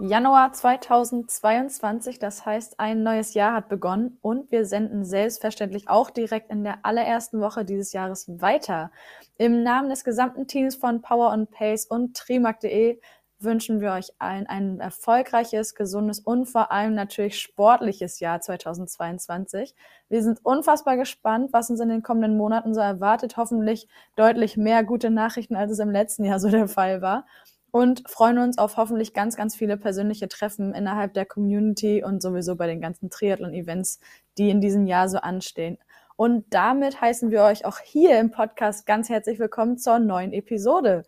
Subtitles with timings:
[0.00, 6.52] Januar 2022, das heißt, ein neues Jahr hat begonnen und wir senden selbstverständlich auch direkt
[6.52, 8.92] in der allerersten Woche dieses Jahres weiter.
[9.38, 13.00] Im Namen des gesamten Teams von Power and Pace und Trimark.de
[13.40, 19.74] wünschen wir euch allen ein erfolgreiches, gesundes und vor allem natürlich sportliches Jahr 2022.
[20.08, 23.36] Wir sind unfassbar gespannt, was uns in den kommenden Monaten so erwartet.
[23.36, 27.26] Hoffentlich deutlich mehr gute Nachrichten, als es im letzten Jahr so der Fall war
[27.70, 32.56] und freuen uns auf hoffentlich ganz, ganz viele persönliche Treffen innerhalb der Community und sowieso
[32.56, 34.00] bei den ganzen Triathlon-Events,
[34.38, 35.78] die in diesem Jahr so anstehen.
[36.16, 41.04] Und damit heißen wir euch auch hier im Podcast ganz herzlich willkommen zur neuen Episode.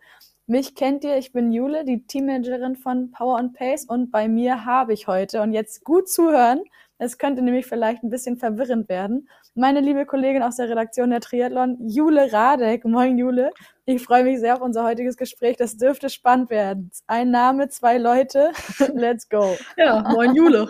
[0.47, 4.65] Mich kennt ihr, ich bin Jule, die Teammanagerin von Power and Pace und bei mir
[4.65, 6.61] habe ich heute und jetzt gut zuhören,
[7.03, 11.19] es könnte nämlich vielleicht ein bisschen verwirrend werden, meine liebe Kollegin aus der Redaktion der
[11.19, 12.85] Triathlon, Jule Radek.
[12.85, 13.49] Moin Jule,
[13.85, 16.91] ich freue mich sehr auf unser heutiges Gespräch, das dürfte spannend werden.
[17.07, 18.51] Ein Name, zwei Leute,
[18.93, 19.57] let's go.
[19.77, 20.69] Ja, moin Jule.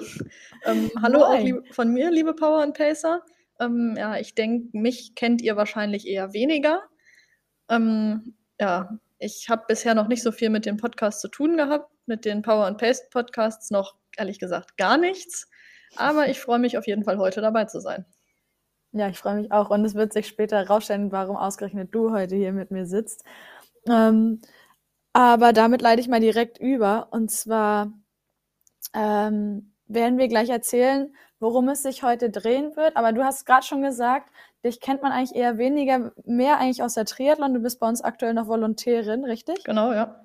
[0.63, 1.45] ähm, hallo auch Moin.
[1.45, 3.23] lieb, von mir, liebe Power and Pacer.
[3.59, 6.81] Ähm, ja, ich denke, mich kennt ihr wahrscheinlich eher weniger.
[7.67, 11.91] Ähm, ja, ich habe bisher noch nicht so viel mit dem Podcast zu tun gehabt,
[12.05, 15.51] mit den Power and Pace Podcasts noch ehrlich gesagt gar nichts.
[15.95, 18.05] Aber ich freue mich auf jeden Fall heute dabei zu sein.
[18.93, 22.35] Ja, ich freue mich auch und es wird sich später herausstellen, warum ausgerechnet du heute
[22.35, 23.23] hier mit mir sitzt.
[23.89, 24.41] Ähm,
[25.13, 27.93] aber damit leite ich mal direkt über und zwar
[28.93, 32.97] ähm, werden wir gleich erzählen, worum es sich heute drehen wird.
[32.97, 34.29] Aber du hast gerade schon gesagt,
[34.63, 37.53] dich kennt man eigentlich eher weniger, mehr eigentlich aus der Triathlon.
[37.53, 39.63] Du bist bei uns aktuell noch Volontärin, richtig?
[39.63, 40.23] Genau, ja.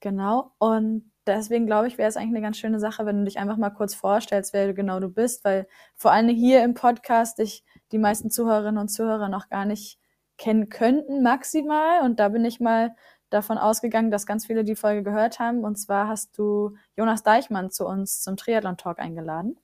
[0.00, 0.52] Genau.
[0.58, 3.56] Und deswegen glaube ich, wäre es eigentlich eine ganz schöne Sache, wenn du dich einfach
[3.56, 7.64] mal kurz vorstellst, wer du genau du bist, weil vor allem hier im Podcast dich
[7.92, 9.98] die meisten Zuhörerinnen und Zuhörer noch gar nicht
[10.38, 12.02] kennen könnten, maximal.
[12.02, 12.94] Und da bin ich mal
[13.30, 15.64] davon ausgegangen, dass ganz viele die Folge gehört haben.
[15.64, 19.56] Und zwar hast du Jonas Deichmann zu uns zum Triathlon Talk eingeladen.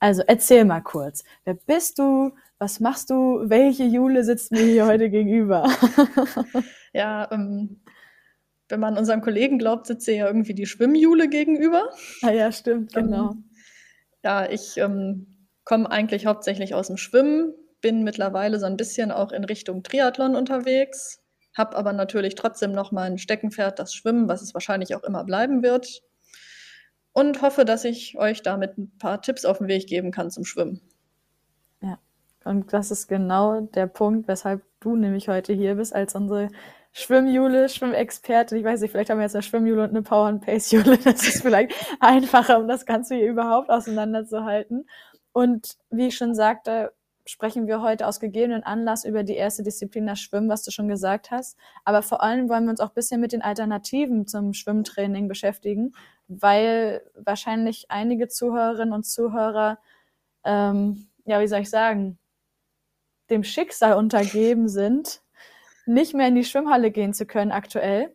[0.00, 1.24] Also erzähl mal kurz.
[1.44, 2.32] Wer bist du?
[2.58, 3.42] Was machst du?
[3.44, 5.68] Welche Jule sitzt mir hier heute gegenüber?
[6.92, 7.80] Ja, ähm,
[8.68, 11.90] wenn man unserem Kollegen glaubt, sitzt ihr ja irgendwie die Schwimmjule gegenüber.
[12.22, 13.32] ah ja, stimmt, genau.
[13.32, 13.50] Ähm,
[14.22, 19.32] Ja, ich ähm, komme eigentlich hauptsächlich aus dem Schwimmen, bin mittlerweile so ein bisschen auch
[19.32, 21.22] in Richtung Triathlon unterwegs,
[21.56, 25.62] habe aber natürlich trotzdem noch mein Steckenpferd, das Schwimmen, was es wahrscheinlich auch immer bleiben
[25.62, 26.02] wird.
[27.12, 30.44] Und hoffe, dass ich euch damit ein paar Tipps auf den Weg geben kann zum
[30.44, 30.80] Schwimmen.
[32.44, 36.50] Und das ist genau der Punkt, weshalb du nämlich heute hier bist, als unsere
[36.96, 38.56] Schwimmjule, Schwimmexpertin.
[38.56, 40.96] Ich weiß nicht, vielleicht haben wir jetzt eine Schwimmjule und eine Power and Pace Jule.
[40.98, 44.88] Das ist vielleicht einfacher, um das Ganze hier überhaupt auseinanderzuhalten.
[45.32, 46.92] Und wie ich schon sagte,
[47.26, 50.86] sprechen wir heute aus gegebenen Anlass über die erste Disziplin, das Schwimmen, was du schon
[50.86, 51.58] gesagt hast.
[51.84, 55.94] Aber vor allem wollen wir uns auch ein bisschen mit den Alternativen zum Schwimmtraining beschäftigen,
[56.28, 59.78] weil wahrscheinlich einige Zuhörerinnen und Zuhörer,
[60.44, 62.18] ähm, ja, wie soll ich sagen,
[63.30, 65.23] dem Schicksal untergeben sind,
[65.86, 68.14] nicht mehr in die Schwimmhalle gehen zu können aktuell.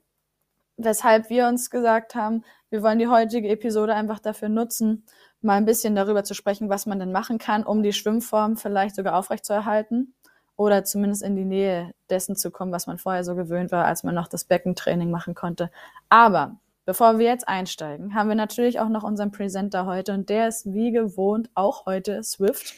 [0.78, 5.06] Weshalb wir uns gesagt haben, wir wollen die heutige Episode einfach dafür nutzen,
[5.42, 8.96] mal ein bisschen darüber zu sprechen, was man denn machen kann, um die Schwimmform vielleicht
[8.96, 10.14] sogar aufrechtzuerhalten
[10.56, 14.04] oder zumindest in die Nähe dessen zu kommen, was man vorher so gewöhnt war, als
[14.04, 15.72] man noch das Beckentraining machen konnte.
[16.10, 20.50] Aber bevor wir jetzt einsteigen, haben wir natürlich auch noch unseren Presenter heute und der
[20.50, 22.74] ist wie gewohnt auch heute Swift,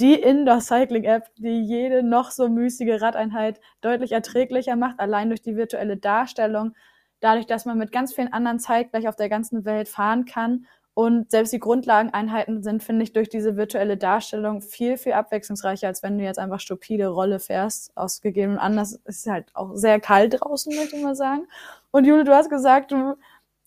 [0.00, 5.42] die Indoor Cycling App, die jede noch so müßige Radeinheit deutlich erträglicher macht, allein durch
[5.42, 6.74] die virtuelle Darstellung,
[7.20, 11.30] dadurch, dass man mit ganz vielen anderen zeitgleich auf der ganzen Welt fahren kann und
[11.30, 16.18] selbst die Grundlageneinheiten sind, finde ich, durch diese virtuelle Darstellung viel, viel abwechslungsreicher, als wenn
[16.18, 17.96] du jetzt einfach stupide Rolle fährst.
[17.96, 21.46] Aus gegebenem Anlass ist es halt auch sehr kalt draußen, möchte ich mal sagen.
[21.92, 23.16] Und Jule, du hast gesagt, du,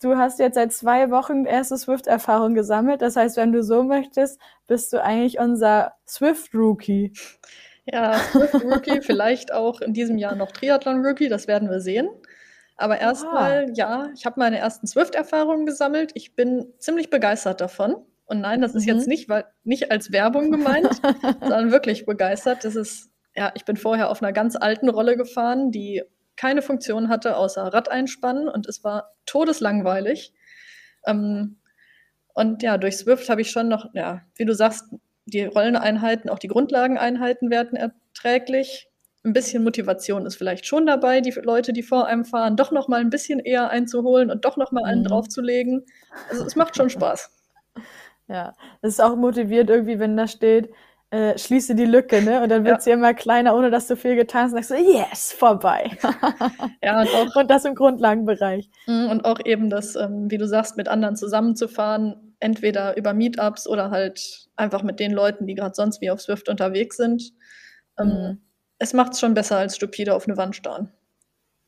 [0.06, 3.02] du hast jetzt seit zwei Wochen erste Swift-Erfahrung gesammelt.
[3.02, 7.12] Das heißt, wenn du so möchtest, bist du eigentlich unser Swift-Rookie.
[7.84, 12.08] Ja, Swift-Rookie, vielleicht auch in diesem Jahr noch Triathlon-Rookie, das werden wir sehen.
[12.76, 16.12] Aber erstmal, ja, ich habe meine ersten Swift-Erfahrungen gesammelt.
[16.14, 17.96] Ich bin ziemlich begeistert davon.
[18.26, 18.94] Und nein, das ist mhm.
[18.94, 19.28] jetzt nicht,
[19.64, 21.00] nicht als Werbung gemeint,
[21.40, 22.64] sondern wirklich begeistert.
[22.64, 26.02] Das ist, ja, ich bin vorher auf einer ganz alten Rolle gefahren, die
[26.36, 30.32] keine Funktion hatte außer Rad einspannen und es war todeslangweilig.
[31.06, 31.58] Ähm,
[32.34, 34.84] und ja, durch Swift habe ich schon noch, ja, wie du sagst,
[35.24, 38.88] die Rolleneinheiten, auch die Grundlageneinheiten werden erträglich.
[39.24, 42.86] Ein bisschen Motivation ist vielleicht schon dabei, die Leute, die vor einem fahren, doch noch
[42.86, 45.06] mal ein bisschen eher einzuholen und doch noch mal einen mhm.
[45.06, 45.84] draufzulegen.
[46.30, 47.30] Also es macht schon Spaß.
[48.28, 50.70] Ja, es ist auch motiviert irgendwie, wenn da steht,
[51.16, 52.42] äh, schließe die Lücke, ne?
[52.42, 54.52] Und dann wird sie immer kleiner, ohne dass du viel getan hast.
[54.52, 55.96] Und sagst du, yes, vorbei.
[56.82, 57.36] ja, und auch.
[57.36, 58.68] Und das im Grundlagenbereich.
[58.86, 63.66] Mhm, und auch eben das, ähm, wie du sagst, mit anderen zusammenzufahren, entweder über Meetups
[63.66, 67.32] oder halt einfach mit den Leuten, die gerade sonst wie auf Swift unterwegs sind.
[67.98, 68.40] Ähm, mhm.
[68.78, 70.92] Es macht es schon besser als stupide auf eine Wand starren.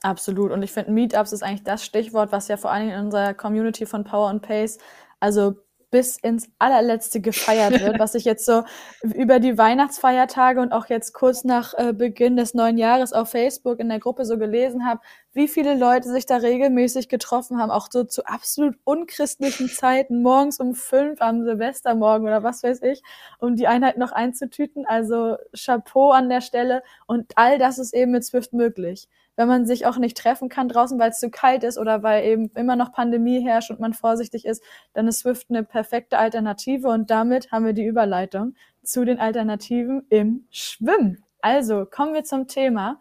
[0.02, 0.52] Absolut.
[0.52, 3.34] Und ich finde, Meetups ist eigentlich das Stichwort, was ja vor allen Dingen in unserer
[3.34, 4.78] Community von Power and Pace,
[5.20, 5.56] also
[5.90, 8.64] bis ins allerletzte gefeiert wird, was ich jetzt so
[9.02, 13.80] über die Weihnachtsfeiertage und auch jetzt kurz nach äh, Beginn des neuen Jahres auf Facebook
[13.80, 15.00] in der Gruppe so gelesen habe,
[15.32, 20.60] wie viele Leute sich da regelmäßig getroffen haben, auch so zu absolut unchristlichen Zeiten, morgens
[20.60, 23.02] um fünf am Silvestermorgen oder was weiß ich,
[23.38, 24.84] um die Einheit noch einzutüten.
[24.86, 29.08] Also Chapeau an der Stelle und all das ist eben mit Swift möglich
[29.38, 32.24] wenn man sich auch nicht treffen kann draußen, weil es zu kalt ist oder weil
[32.24, 34.64] eben immer noch Pandemie herrscht und man vorsichtig ist,
[34.94, 40.04] dann ist Swift eine perfekte Alternative und damit haben wir die Überleitung zu den Alternativen
[40.08, 41.22] im Schwimmen.
[41.40, 42.98] Also kommen wir zum Thema.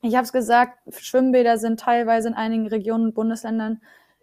[0.00, 3.82] Ich habe es gesagt, Schwimmbäder sind teilweise in einigen Regionen und Bundesländern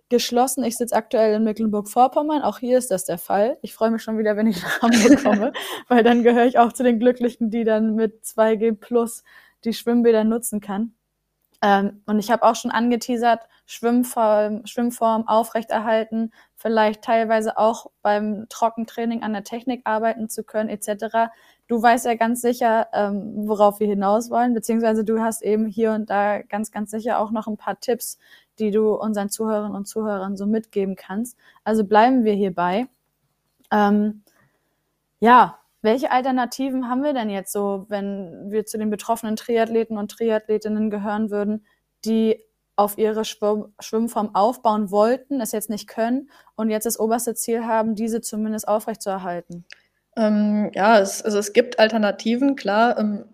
[0.10, 0.64] geschlossen.
[0.64, 2.42] Ich sitze aktuell in Mecklenburg-Vorpommern.
[2.42, 3.60] Auch hier ist das der Fall.
[3.62, 5.54] Ich freue mich schon wieder, wenn ich nach Hamburg komme,
[5.88, 9.24] weil dann gehöre ich auch zu den Glücklichen, die dann mit 2G plus
[9.66, 10.94] die Schwimmbäder nutzen kann.
[11.62, 19.24] Ähm, und ich habe auch schon angeteasert, Schwimmform, Schwimmform aufrechterhalten, vielleicht teilweise auch beim Trockentraining
[19.24, 21.32] an der Technik arbeiten zu können, etc.
[21.68, 25.92] Du weißt ja ganz sicher, ähm, worauf wir hinaus wollen, beziehungsweise du hast eben hier
[25.94, 28.20] und da ganz, ganz sicher auch noch ein paar Tipps,
[28.60, 31.38] die du unseren Zuhörern und Zuhörern so mitgeben kannst.
[31.64, 32.88] Also bleiben wir hierbei.
[33.72, 34.24] Ähm,
[35.20, 40.12] ja, welche Alternativen haben wir denn jetzt so, wenn wir zu den betroffenen Triathleten und
[40.12, 41.66] Triathletinnen gehören würden,
[42.06, 42.44] die
[42.76, 47.66] auf ihre Schwimm Schwimmform aufbauen wollten, es jetzt nicht können und jetzt das oberste Ziel
[47.66, 49.66] haben, diese zumindest aufrechtzuerhalten?
[50.16, 52.98] Ähm, ja, es, also es gibt Alternativen, klar.
[53.00, 53.26] Ähm,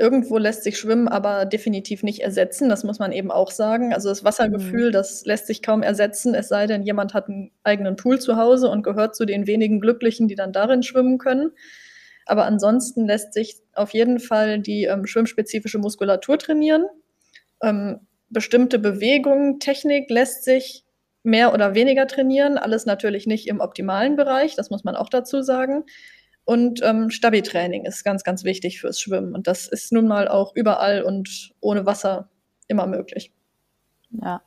[0.00, 3.92] irgendwo lässt sich Schwimmen aber definitiv nicht ersetzen, das muss man eben auch sagen.
[3.92, 4.92] Also das Wassergefühl, mhm.
[4.92, 8.68] das lässt sich kaum ersetzen, es sei denn, jemand hat einen eigenen Pool zu Hause
[8.68, 11.52] und gehört zu den wenigen Glücklichen, die dann darin schwimmen können.
[12.24, 16.86] Aber ansonsten lässt sich auf jeden Fall die ähm, schwimmspezifische Muskulatur trainieren.
[17.62, 18.00] Ähm,
[18.30, 20.84] bestimmte Bewegungen, Technik lässt sich
[21.22, 22.56] mehr oder weniger trainieren.
[22.56, 25.84] Alles natürlich nicht im optimalen Bereich, das muss man auch dazu sagen.
[26.50, 29.36] Und ähm, Stabi-Training ist ganz, ganz wichtig fürs Schwimmen.
[29.36, 32.28] Und das ist nun mal auch überall und ohne Wasser
[32.66, 33.32] immer möglich.
[34.10, 34.42] Ja.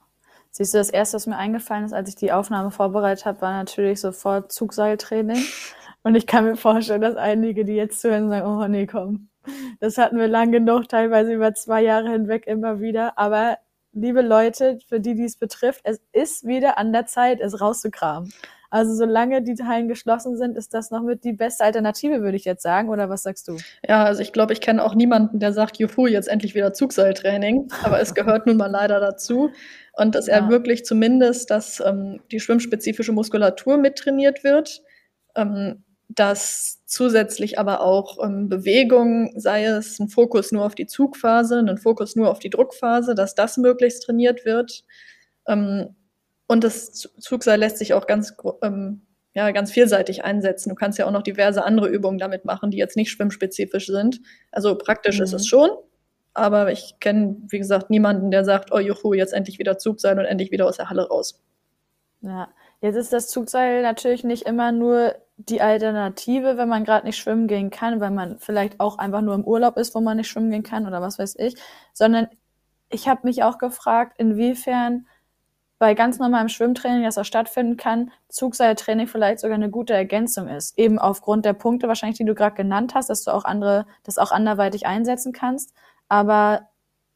[0.51, 3.53] Siehst du, das erste, was mir eingefallen ist, als ich die Aufnahme vorbereitet habe, war
[3.53, 5.41] natürlich sofort Zugseiltraining.
[6.03, 9.29] Und ich kann mir vorstellen, dass einige, die jetzt zuhören, sagen, oh nee, komm.
[9.79, 13.17] Das hatten wir lang genug, teilweise über zwei Jahre hinweg immer wieder.
[13.17, 13.59] Aber
[13.93, 18.33] liebe Leute, für die dies betrifft, es ist wieder an der Zeit, es rauszukramen.
[18.73, 22.43] Also solange die Hallen geschlossen sind, ist das noch mit die beste Alternative, würde ich
[22.43, 22.89] jetzt sagen.
[22.89, 23.57] Oder was sagst du?
[23.87, 27.67] Ja, also ich glaube, ich kenne auch niemanden, der sagt, juhu, jetzt endlich wieder Zugseiltraining.
[27.83, 29.51] Aber es gehört nun mal leider dazu.
[29.95, 30.37] Und es ja.
[30.37, 34.81] ermöglicht zumindest, dass ähm, die schwimmspezifische Muskulatur mittrainiert wird.
[35.35, 41.59] Ähm, dass zusätzlich aber auch ähm, Bewegung, sei es ein Fokus nur auf die Zugphase,
[41.59, 44.83] ein Fokus nur auf die Druckphase, dass das möglichst trainiert wird.
[45.47, 45.95] Ähm,
[46.47, 49.01] und das Zugseil lässt sich auch ganz, ähm,
[49.33, 50.69] ja, ganz vielseitig einsetzen.
[50.69, 54.21] Du kannst ja auch noch diverse andere Übungen damit machen, die jetzt nicht schwimmspezifisch sind.
[54.51, 55.23] Also praktisch mhm.
[55.23, 55.69] ist es schon.
[56.33, 60.25] Aber ich kenne, wie gesagt, niemanden, der sagt, oh juhu, jetzt endlich wieder Zugseil und
[60.25, 61.39] endlich wieder aus der Halle raus.
[62.21, 62.49] Ja,
[62.81, 67.47] jetzt ist das Zugseil natürlich nicht immer nur die Alternative, wenn man gerade nicht schwimmen
[67.47, 70.51] gehen kann, weil man vielleicht auch einfach nur im Urlaub ist, wo man nicht schwimmen
[70.51, 71.55] gehen kann oder was weiß ich,
[71.93, 72.27] sondern
[72.89, 75.07] ich habe mich auch gefragt, inwiefern
[75.83, 80.79] bei ganz normalem Schwimmtraining, das auch stattfinden kann, Zugseiltraining vielleicht sogar eine gute Ergänzung ist.
[80.79, 84.17] Eben aufgrund der Punkte wahrscheinlich, die du gerade genannt hast, dass du auch andere, das
[84.17, 85.73] auch anderweitig einsetzen kannst.
[86.07, 86.69] Aber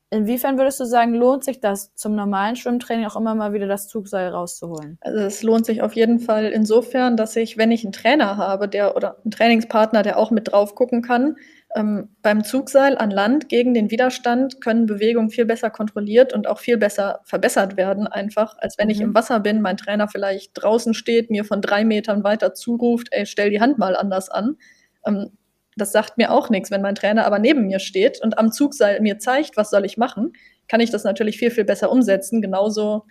[0.09, 3.89] Inwiefern würdest du sagen, lohnt sich das zum normalen Schwimmtraining auch immer mal wieder das
[3.89, 4.97] Zugseil rauszuholen?
[5.01, 8.69] Also es lohnt sich auf jeden Fall insofern, dass ich, wenn ich einen Trainer habe,
[8.69, 11.35] der oder einen Trainingspartner, der auch mit drauf gucken kann,
[11.77, 16.57] ähm, beim Zugseil an Land gegen den Widerstand können Bewegungen viel besser kontrolliert und auch
[16.57, 18.91] viel besser verbessert werden, einfach, als wenn mhm.
[18.91, 23.09] ich im Wasser bin, mein Trainer vielleicht draußen steht, mir von drei Metern weiter zuruft,
[23.11, 24.57] ey, stell die Hand mal anders an.
[25.05, 25.37] Ähm,
[25.75, 26.71] das sagt mir auch nichts.
[26.71, 29.97] Wenn mein Trainer aber neben mir steht und am Zugseil mir zeigt, was soll ich
[29.97, 30.33] machen,
[30.67, 32.41] kann ich das natürlich viel, viel besser umsetzen.
[32.41, 33.05] Genauso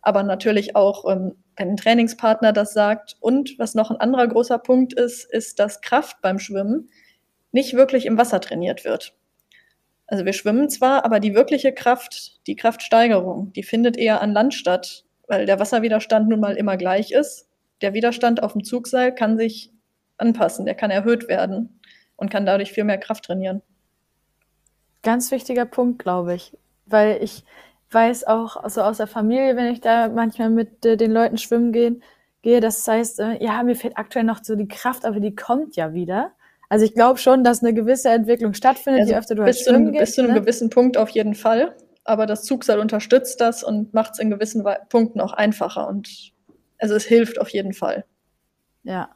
[0.00, 3.16] aber natürlich auch, ähm, wenn ein Trainingspartner das sagt.
[3.20, 6.88] Und was noch ein anderer großer Punkt ist, ist, dass Kraft beim Schwimmen
[7.56, 9.14] nicht wirklich im Wasser trainiert wird.
[10.06, 14.52] Also wir schwimmen zwar, aber die wirkliche Kraft, die Kraftsteigerung, die findet eher an Land
[14.52, 17.48] statt, weil der Wasserwiderstand nun mal immer gleich ist.
[17.80, 19.72] Der Widerstand auf dem Zugseil kann sich
[20.18, 21.80] anpassen, der kann erhöht werden
[22.16, 23.62] und kann dadurch viel mehr Kraft trainieren.
[25.02, 27.42] Ganz wichtiger Punkt, glaube ich, weil ich
[27.90, 31.72] weiß auch also aus der Familie, wenn ich da manchmal mit äh, den Leuten schwimmen
[31.72, 32.02] gehen,
[32.42, 35.76] gehe, das heißt, äh, ja, mir fehlt aktuell noch so die Kraft, aber die kommt
[35.76, 36.32] ja wieder.
[36.68, 39.92] Also ich glaube schon, dass eine gewisse Entwicklung stattfindet, also je öfter du halt schwimmen
[39.92, 40.00] gehst.
[40.00, 40.40] Bis zu einem ne?
[40.40, 41.76] gewissen Punkt auf jeden Fall.
[42.04, 45.88] Aber das Zugseil unterstützt das und macht es in gewissen Punkten auch einfacher.
[45.88, 46.32] Und
[46.78, 48.04] also es hilft auf jeden Fall.
[48.82, 49.10] Ja.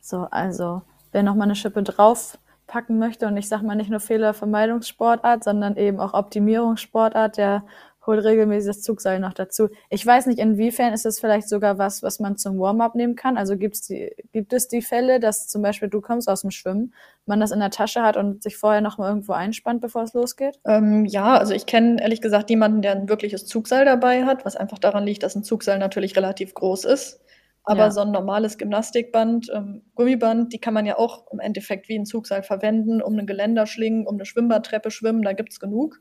[0.00, 4.00] So, also wer noch mal eine Schippe draufpacken möchte und ich sag mal nicht nur
[4.00, 7.64] Fehlervermeidungssportart, sondern eben auch Optimierungssportart, der
[8.10, 9.68] holt regelmäßig das Zugseil noch dazu.
[9.88, 13.38] Ich weiß nicht, inwiefern ist es vielleicht sogar was, was man zum Warm-up nehmen kann.
[13.38, 16.92] Also gibt's die, gibt es die Fälle, dass zum Beispiel du kommst aus dem Schwimmen,
[17.26, 20.12] man das in der Tasche hat und sich vorher noch mal irgendwo einspannt, bevor es
[20.12, 20.58] losgeht?
[20.66, 24.56] Ähm, ja, also ich kenne ehrlich gesagt niemanden, der ein wirkliches Zugseil dabei hat, was
[24.56, 27.20] einfach daran liegt, dass ein Zugseil natürlich relativ groß ist.
[27.62, 27.90] Aber ja.
[27.90, 32.06] so ein normales Gymnastikband, ähm, Gummiband, die kann man ja auch im Endeffekt wie ein
[32.06, 36.00] Zugseil verwenden, um einen Geländer schlingen, um eine Schwimmbadtreppe schwimmen, da gibt's genug.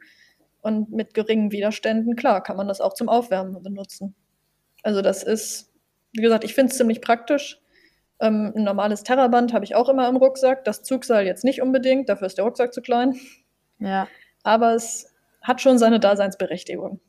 [0.62, 4.16] Und mit geringen Widerständen, klar, kann man das auch zum Aufwärmen benutzen.
[4.84, 5.72] Also das ist,
[6.12, 7.62] wie gesagt, ich finde es ziemlich praktisch.
[8.20, 10.66] Ähm, ein normales Terraband habe ich auch immer im Rucksack.
[10.66, 13.18] Das Zugseil jetzt nicht unbedingt, dafür ist der Rucksack zu klein.
[13.80, 14.08] Ja.
[14.44, 17.00] Aber es hat schon seine Daseinsberechtigung.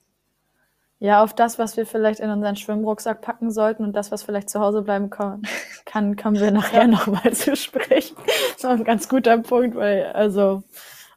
[1.03, 4.51] Ja, auf das, was wir vielleicht in unseren Schwimmrucksack packen sollten und das, was vielleicht
[4.51, 5.43] zu Hause bleiben kann,
[5.87, 8.17] kann kommen wir nachher nochmal zu sprechen.
[8.27, 10.63] Das ist auch ein ganz guter Punkt, weil, also,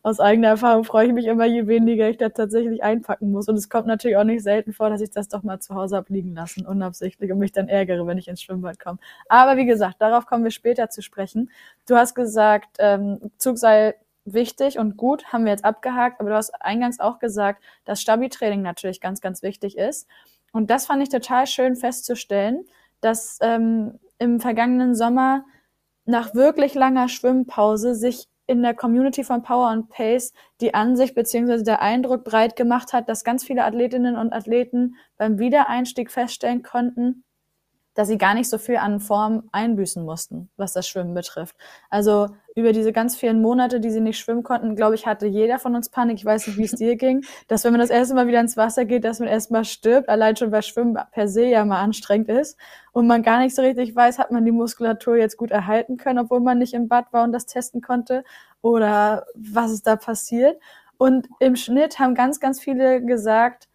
[0.04, 3.48] aus eigener Erfahrung freue ich mich immer, je weniger ich da tatsächlich einpacken muss.
[3.48, 5.98] Und es kommt natürlich auch nicht selten vor, dass ich das doch mal zu Hause
[5.98, 9.00] abliegen lassen, unabsichtlich, und mich dann ärgere, wenn ich ins Schwimmbad komme.
[9.30, 11.50] Aber wie gesagt, darauf kommen wir später zu sprechen.
[11.88, 13.96] Du hast gesagt, ähm, Zugseil
[14.26, 18.62] wichtig und gut, haben wir jetzt abgehakt, aber du hast eingangs auch gesagt, dass Stabi-Training
[18.62, 20.08] natürlich ganz, ganz wichtig ist.
[20.52, 22.66] Und das fand ich total schön festzustellen,
[23.00, 25.46] dass ähm, im vergangenen Sommer
[26.06, 31.64] nach wirklich langer Schwimmpause sich in der Community von Power and Pace die Ansicht beziehungsweise
[31.64, 37.24] der Eindruck breit gemacht hat, dass ganz viele Athletinnen und Athleten beim Wiedereinstieg feststellen konnten,
[37.94, 41.56] dass sie gar nicht so viel an Form einbüßen mussten, was das Schwimmen betrifft.
[41.90, 45.60] Also über diese ganz vielen Monate, die sie nicht schwimmen konnten, glaube ich, hatte jeder
[45.60, 46.18] von uns Panik.
[46.18, 48.58] Ich weiß nicht, wie es dir ging, dass wenn man das erste Mal wieder ins
[48.58, 52.30] Wasser geht, dass man erstmal stirbt, allein schon weil Schwimmen per se ja mal anstrengend
[52.30, 52.58] ist
[52.92, 56.20] und man gar nicht so richtig weiß, hat man die Muskulatur jetzt gut erhalten können,
[56.20, 58.24] obwohl man nicht im Bad war und das testen konnte
[58.62, 60.60] oder was ist da passiert.
[60.98, 63.68] Und im Schnitt haben ganz, ganz viele gesagt,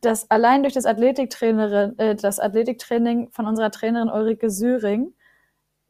[0.00, 5.12] dass allein durch das Athletiktrainerin, äh, das Athletiktraining von unserer Trainerin Ulrike Syring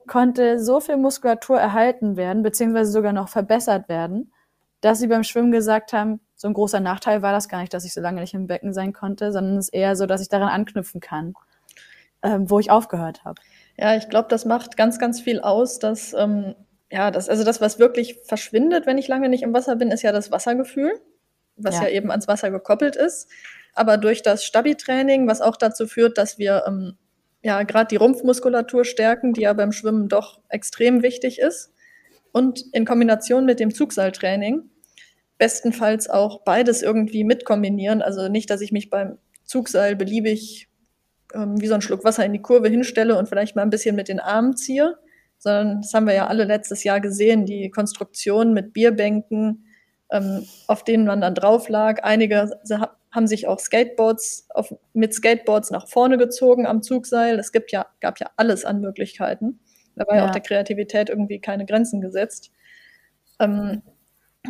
[0.06, 4.32] konnte so viel Muskulatur erhalten werden, beziehungsweise sogar noch verbessert werden,
[4.80, 7.84] dass sie beim Schwimmen gesagt haben, so ein großer Nachteil war das gar nicht, dass
[7.84, 10.28] ich so lange nicht im Becken sein konnte, sondern es ist eher so, dass ich
[10.28, 11.34] daran anknüpfen kann,
[12.22, 13.40] ähm, wo ich aufgehört habe.
[13.78, 16.54] Ja, ich glaube, das macht ganz, ganz viel aus, dass ähm,
[16.90, 20.02] ja, das, also das, was wirklich verschwindet, wenn ich lange nicht im Wasser bin, ist
[20.02, 21.00] ja das Wassergefühl,
[21.56, 23.30] was ja, ja eben ans Wasser gekoppelt ist
[23.74, 26.96] aber durch das Stabi-Training, was auch dazu führt, dass wir ähm,
[27.42, 31.72] ja gerade die Rumpfmuskulatur stärken, die ja beim Schwimmen doch extrem wichtig ist.
[32.32, 34.70] Und in Kombination mit dem Zugseiltraining
[35.38, 38.02] bestenfalls auch beides irgendwie mitkombinieren.
[38.02, 40.68] Also nicht, dass ich mich beim Zugseil beliebig
[41.34, 43.96] ähm, wie so ein Schluck Wasser in die Kurve hinstelle und vielleicht mal ein bisschen
[43.96, 44.96] mit den Armen ziehe,
[45.38, 49.66] sondern das haben wir ja alle letztes Jahr gesehen, die Konstruktion mit Bierbänken,
[50.10, 52.02] ähm, auf denen man dann drauf lag.
[52.04, 52.50] Einige
[53.14, 57.38] haben sich auch Skateboards auf, mit Skateboards nach vorne gezogen am Zugseil.
[57.38, 59.60] Es gibt ja, gab ja alles an Möglichkeiten.
[59.94, 62.50] Da war ja, auch der Kreativität irgendwie keine Grenzen gesetzt.
[63.38, 63.82] Ähm,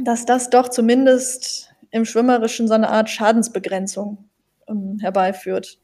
[0.02, 4.30] dass das doch zumindest im Schwimmerischen so eine Art Schadensbegrenzung
[4.66, 5.78] ähm, herbeiführt.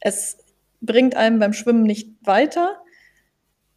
[0.00, 0.38] Es
[0.80, 2.78] bringt einem beim Schwimmen nicht weiter,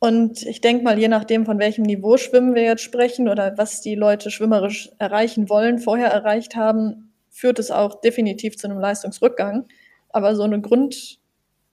[0.03, 3.81] Und ich denke mal, je nachdem, von welchem Niveau Schwimmen wir jetzt sprechen oder was
[3.81, 9.67] die Leute schwimmerisch erreichen wollen, vorher erreicht haben, führt es auch definitiv zu einem Leistungsrückgang.
[10.09, 11.19] Aber so eine Grund,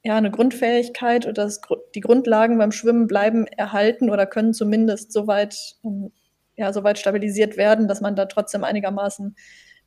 [0.02, 1.60] ja, eine Grundfähigkeit oder das,
[1.94, 6.12] die Grundlagen beim Schwimmen bleiben erhalten oder können zumindest so weit, ähm,
[6.56, 9.36] ja, so weit stabilisiert werden, dass man da trotzdem einigermaßen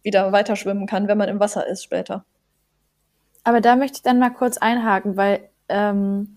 [0.03, 2.25] wieder weiter schwimmen kann, wenn man im Wasser ist später.
[3.43, 6.33] Aber da möchte ich dann mal kurz einhaken, weil ähm,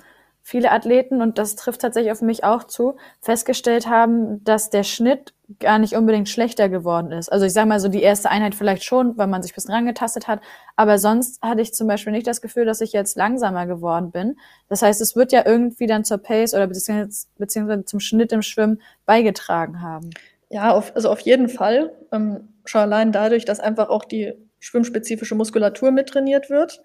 [0.46, 5.32] viele Athleten, und das trifft tatsächlich auf mich auch zu, festgestellt haben, dass der Schnitt
[5.58, 7.30] gar nicht unbedingt schlechter geworden ist.
[7.32, 9.74] Also ich sage mal so, die erste Einheit vielleicht schon, weil man sich ein bisschen
[9.74, 10.40] rangetastet hat,
[10.76, 14.36] aber sonst hatte ich zum Beispiel nicht das Gefühl, dass ich jetzt langsamer geworden bin.
[14.68, 18.42] Das heißt, es wird ja irgendwie dann zur Pace oder beziehungsweise, beziehungsweise zum Schnitt im
[18.42, 20.10] Schwimmen beigetragen haben.
[20.50, 21.92] Ja, auf, also auf jeden Fall.
[22.12, 26.82] Ähm, schon allein dadurch, dass einfach auch die schwimmspezifische Muskulatur mittrainiert wird.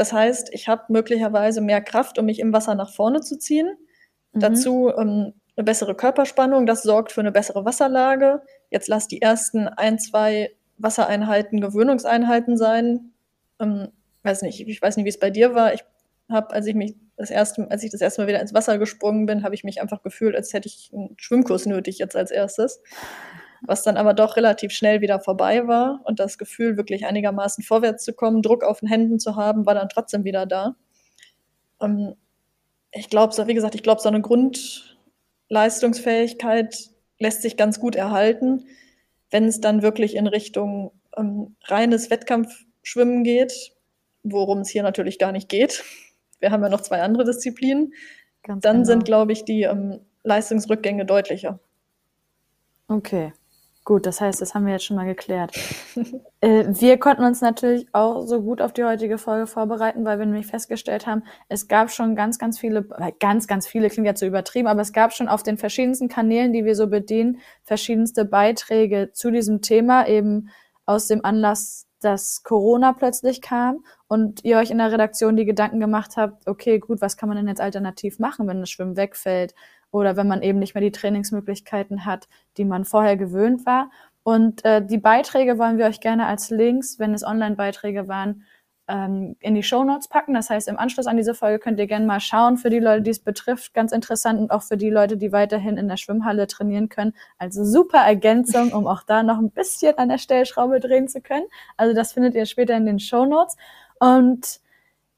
[0.00, 3.76] Das heißt, ich habe möglicherweise mehr Kraft, um mich im Wasser nach vorne zu ziehen.
[4.32, 4.40] Mhm.
[4.40, 8.40] Dazu ähm, eine bessere Körperspannung, das sorgt für eine bessere Wasserlage.
[8.70, 13.12] Jetzt lass die ersten ein, zwei Wassereinheiten Gewöhnungseinheiten sein.
[13.60, 13.88] Ähm,
[14.22, 15.74] weiß nicht, ich weiß nicht, wie es bei dir war.
[15.74, 15.84] Ich
[16.30, 19.26] habe, als ich mich das erste, als ich das erste Mal wieder ins Wasser gesprungen
[19.26, 22.80] bin, habe ich mich einfach gefühlt, als hätte ich einen Schwimmkurs nötig jetzt als erstes.
[23.62, 28.04] Was dann aber doch relativ schnell wieder vorbei war und das Gefühl, wirklich einigermaßen vorwärts
[28.04, 30.76] zu kommen, Druck auf den Händen zu haben, war dann trotzdem wieder da.
[31.80, 32.14] Ähm,
[32.92, 38.66] ich glaube, so, wie gesagt, ich glaube, so eine Grundleistungsfähigkeit lässt sich ganz gut erhalten,
[39.30, 43.72] wenn es dann wirklich in Richtung ähm, reines Wettkampfschwimmen geht,
[44.22, 45.82] worum es hier natürlich gar nicht geht
[46.40, 47.94] wir haben ja noch zwei andere Disziplinen,
[48.42, 48.86] Ganz dann genau.
[48.86, 51.60] sind, glaube ich, die ähm, Leistungsrückgänge deutlicher.
[52.88, 53.32] Okay,
[53.90, 55.50] gut, das heißt, das haben wir jetzt schon mal geklärt.
[56.40, 60.26] äh, wir konnten uns natürlich auch so gut auf die heutige Folge vorbereiten, weil wir
[60.26, 62.86] nämlich festgestellt haben, es gab schon ganz, ganz viele,
[63.18, 66.52] ganz, ganz viele klingt jetzt so übertrieben, aber es gab schon auf den verschiedensten Kanälen,
[66.52, 70.50] die wir so bedienen, verschiedenste Beiträge zu diesem Thema, eben
[70.86, 75.80] aus dem Anlass dass Corona plötzlich kam und ihr euch in der Redaktion die Gedanken
[75.80, 79.54] gemacht habt, okay, gut, was kann man denn jetzt alternativ machen, wenn das Schwimmen wegfällt
[79.90, 83.90] oder wenn man eben nicht mehr die Trainingsmöglichkeiten hat, die man vorher gewöhnt war.
[84.22, 88.44] Und äh, die Beiträge wollen wir euch gerne als Links, wenn es Online-Beiträge waren,
[88.90, 90.34] ähm, in die Show Notes packen.
[90.34, 93.02] Das heißt, im Anschluss an diese Folge könnt ihr gerne mal schauen, für die Leute,
[93.02, 96.46] die es betrifft, ganz interessant und auch für die Leute, die weiterhin in der Schwimmhalle
[96.46, 97.14] trainieren können.
[97.38, 101.46] Also super Ergänzung, um auch da noch ein bisschen an der Stellschraube drehen zu können.
[101.76, 103.56] Also das findet ihr später in den Show Notes.
[104.00, 104.60] Und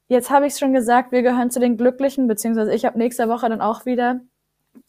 [0.07, 3.27] jetzt habe ich es schon gesagt, wir gehören zu den Glücklichen, beziehungsweise ich habe nächste
[3.27, 4.21] Woche dann auch wieder,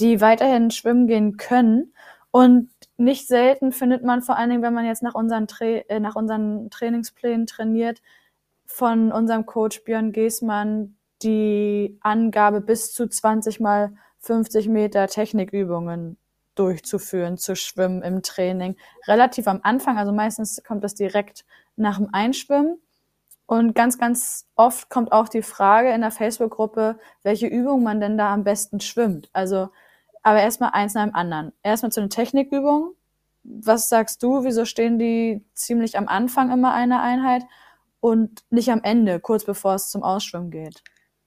[0.01, 1.95] die weiterhin schwimmen gehen können.
[2.31, 6.01] Und nicht selten findet man vor allen Dingen, wenn man jetzt nach unseren, Tra äh,
[6.01, 8.01] nach unseren Trainingsplänen trainiert,
[8.67, 16.17] von unserem Coach Björn Geßmann die Angabe bis zu 20 mal 50 Meter Technikübungen
[16.55, 18.77] durchzuführen, zu schwimmen im Training.
[19.07, 21.45] Relativ am Anfang, also meistens kommt das direkt
[21.77, 22.79] nach dem Einschwimmen.
[23.47, 28.17] Und ganz, ganz oft kommt auch die Frage in der Facebook-Gruppe, welche Übung man denn
[28.17, 29.29] da am besten schwimmt.
[29.33, 29.69] Also,
[30.23, 31.53] aber erstmal eins nach dem anderen.
[31.63, 32.95] Erstmal zu den Technikübungen.
[33.43, 34.45] Was sagst du?
[34.45, 37.45] Wieso stehen die ziemlich am Anfang immer einer Einheit?
[38.05, 40.83] und nicht am Ende, kurz bevor es zum Ausschwimmen geht?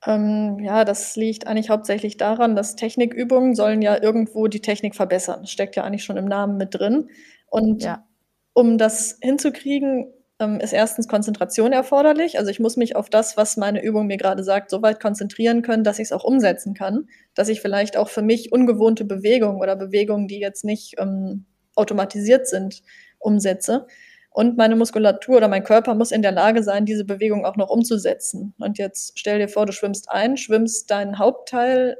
[0.05, 5.39] Ähm, ja, das liegt eigentlich hauptsächlich daran, dass Technikübungen sollen ja irgendwo die Technik verbessern.
[5.41, 7.09] Das steckt ja eigentlich schon im Namen mit drin.
[7.47, 8.05] Und ja.
[8.53, 12.37] um das hinzukriegen, ähm, ist erstens Konzentration erforderlich.
[12.37, 15.61] Also ich muss mich auf das, was meine Übung mir gerade sagt, so weit konzentrieren
[15.61, 17.07] können, dass ich es auch umsetzen kann.
[17.33, 21.45] Dass ich vielleicht auch für mich ungewohnte Bewegungen oder Bewegungen, die jetzt nicht ähm,
[21.75, 22.83] automatisiert sind,
[23.19, 23.87] umsetze.
[24.29, 27.69] Und meine Muskulatur oder mein Körper muss in der Lage sein, diese Bewegung auch noch
[27.69, 28.53] umzusetzen.
[28.59, 31.97] Und jetzt stell dir vor, du schwimmst ein, schwimmst deinen Hauptteil,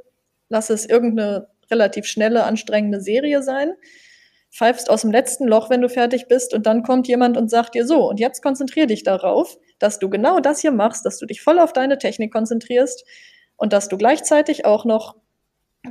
[0.48, 3.72] lass es irgendeine relativ schnelle, anstrengende Serie sein,
[4.50, 7.74] pfeifst aus dem letzten Loch, wenn du fertig bist, und dann kommt jemand und sagt
[7.74, 11.26] dir so, und jetzt konzentrier dich darauf, dass du genau das hier machst, dass du
[11.26, 13.04] dich voll auf deine Technik konzentrierst
[13.56, 15.16] und dass du gleichzeitig auch noch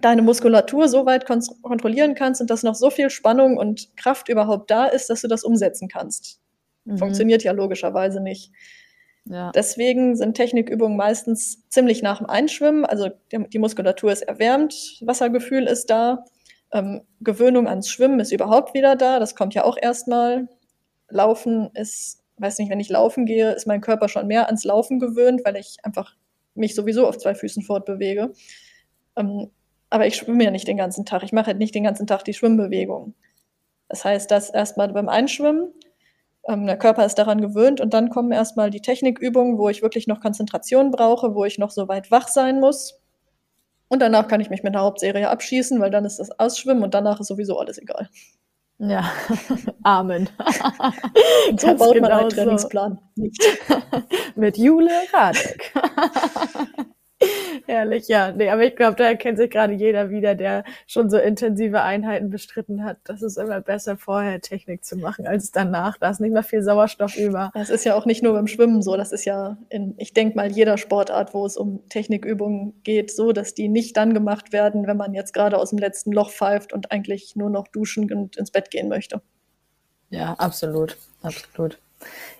[0.01, 4.29] deine Muskulatur so weit kon kontrollieren kannst und dass noch so viel Spannung und Kraft
[4.29, 6.39] überhaupt da ist, dass du das umsetzen kannst.
[6.85, 6.97] Mhm.
[6.97, 8.51] Funktioniert ja logischerweise nicht.
[9.25, 9.51] Ja.
[9.53, 12.85] Deswegen sind Technikübungen meistens ziemlich nach dem Einschwimmen.
[12.85, 16.23] Also die, die Muskulatur ist erwärmt, Wassergefühl ist da,
[16.71, 19.19] ähm, Gewöhnung ans Schwimmen ist überhaupt wieder da.
[19.19, 20.47] Das kommt ja auch erstmal.
[21.09, 24.99] Laufen ist, weiß nicht, wenn ich laufen gehe, ist mein Körper schon mehr ans Laufen
[24.99, 26.15] gewöhnt, weil ich einfach
[26.53, 28.33] mich sowieso auf zwei Füßen fortbewege.
[29.15, 29.49] Ähm,
[29.89, 31.23] aber ich schwimme ja nicht den ganzen Tag.
[31.23, 33.13] Ich mache halt nicht den ganzen Tag die Schwimmbewegung.
[33.87, 35.73] Das heißt, dass erstmal beim Einschwimmen,
[36.47, 40.07] ähm, der Körper ist daran gewöhnt und dann kommen erstmal die Technikübungen, wo ich wirklich
[40.07, 43.01] noch Konzentration brauche, wo ich noch so weit wach sein muss.
[43.89, 46.93] Und danach kann ich mich mit der Hauptserie abschießen, weil dann ist das Ausschwimmen und
[46.93, 48.09] danach ist sowieso alles egal.
[48.79, 49.11] Ja,
[49.83, 50.29] Amen.
[51.49, 53.41] Und so baut man einen Trainingsplan nicht.
[54.35, 55.73] Mit Jule Radek.
[57.67, 58.31] Herrlich, ja.
[58.31, 62.29] Nee, aber ich glaube, da erkennt sich gerade jeder wieder, der schon so intensive Einheiten
[62.29, 62.97] bestritten hat.
[63.03, 65.97] Das ist immer besser, vorher Technik zu machen, als danach.
[65.97, 67.51] Da ist nicht mehr viel Sauerstoff über.
[67.53, 68.95] Das ist ja auch nicht nur beim Schwimmen so.
[68.95, 73.33] Das ist ja in, ich denke mal, jeder Sportart, wo es um Technikübungen geht, so,
[73.33, 76.71] dass die nicht dann gemacht werden, wenn man jetzt gerade aus dem letzten Loch pfeift
[76.71, 79.21] und eigentlich nur noch duschen und ins Bett gehen möchte.
[80.09, 80.95] Ja, absolut.
[81.21, 81.79] Absolut.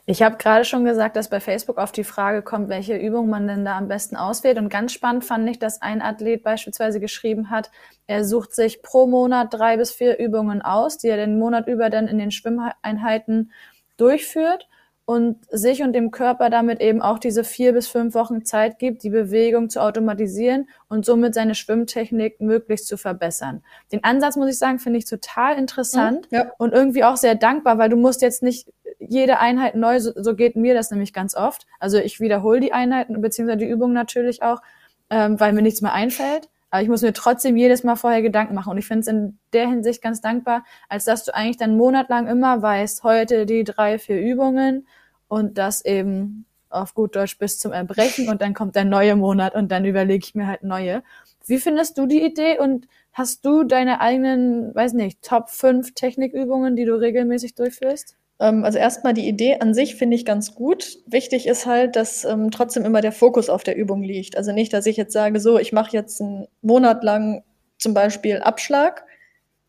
[0.05, 3.47] Ich habe gerade schon gesagt, dass bei Facebook auf die Frage kommt, welche Übung man
[3.47, 4.57] denn da am besten auswählt.
[4.57, 7.71] Und ganz spannend fand ich, dass ein Athlet beispielsweise geschrieben hat,
[8.05, 11.89] er sucht sich pro Monat drei bis vier Übungen aus, die er den Monat über
[11.89, 13.51] dann in den Schwimmeinheiten
[13.97, 14.67] durchführt
[15.09, 19.03] und sich und dem Körper damit eben auch diese vier bis fünf Wochen Zeit gibt,
[19.03, 23.63] die Bewegung zu automatisieren und somit seine Schwimmtechnik möglichst zu verbessern.
[23.93, 26.51] Den Ansatz, muss ich sagen, finde ich total interessant Mhm, ja.
[26.57, 28.67] und irgendwie auch sehr dankbar, weil du musst jetzt nicht
[28.99, 31.65] jede Einheit neu, so, so geht mir das nämlich ganz oft.
[31.79, 34.61] Also ich wiederhole die Einheiten beziehungsweise die Übungen natürlich auch,
[35.09, 36.49] ähm, weil mir nichts mehr einfällt.
[36.69, 38.71] Aber ich muss mir trotzdem jedes Mal vorher Gedanken machen.
[38.71, 42.27] Und ich finde es in der Hinsicht ganz dankbar, als dass du eigentlich dann monatlang
[42.27, 44.85] immer weißt, heute die drei, vier Übungen
[45.27, 49.55] und das eben auf gut Deutsch bis zum Erbrechen und dann kommt der neue Monat
[49.55, 51.03] und dann überlege ich mir halt neue.
[51.45, 56.75] Wie findest du die Idee und hast du deine eigenen, weiß nicht, Top 5 Technikübungen,
[56.75, 58.17] die du regelmäßig durchführst?
[58.39, 60.97] Ähm, also erstmal die Idee an sich finde ich ganz gut.
[61.07, 64.37] Wichtig ist halt, dass ähm, trotzdem immer der Fokus auf der Übung liegt.
[64.37, 67.43] Also nicht, dass ich jetzt sage, so, ich mache jetzt einen Monat lang
[67.79, 69.05] zum Beispiel Abschlag.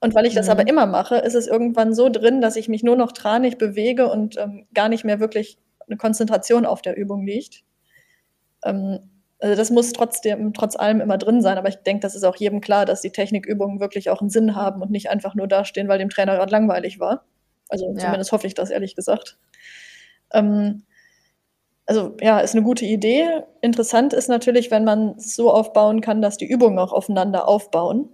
[0.01, 0.53] Und weil ich das Mhm.
[0.53, 4.11] aber immer mache, ist es irgendwann so drin, dass ich mich nur noch tranig bewege
[4.11, 7.65] und ähm, gar nicht mehr wirklich eine Konzentration auf der Übung liegt.
[8.65, 9.01] Ähm,
[9.41, 12.37] also das muss trotzdem, trotz allem immer drin sein, aber ich denke, das ist auch
[12.37, 15.89] jedem klar, dass die Technikübungen wirklich auch einen Sinn haben und nicht einfach nur dastehen,
[15.89, 17.25] weil dem Trainer gerade langweilig war.
[17.69, 17.99] Also Ja.
[17.99, 19.39] zumindest hoffe ich das, ehrlich gesagt.
[20.33, 20.85] Ähm,
[21.87, 23.43] also ja, ist eine gute Idee.
[23.63, 28.11] Interessant ist natürlich, wenn man es so aufbauen kann, dass die Übungen auch aufeinander aufbauen.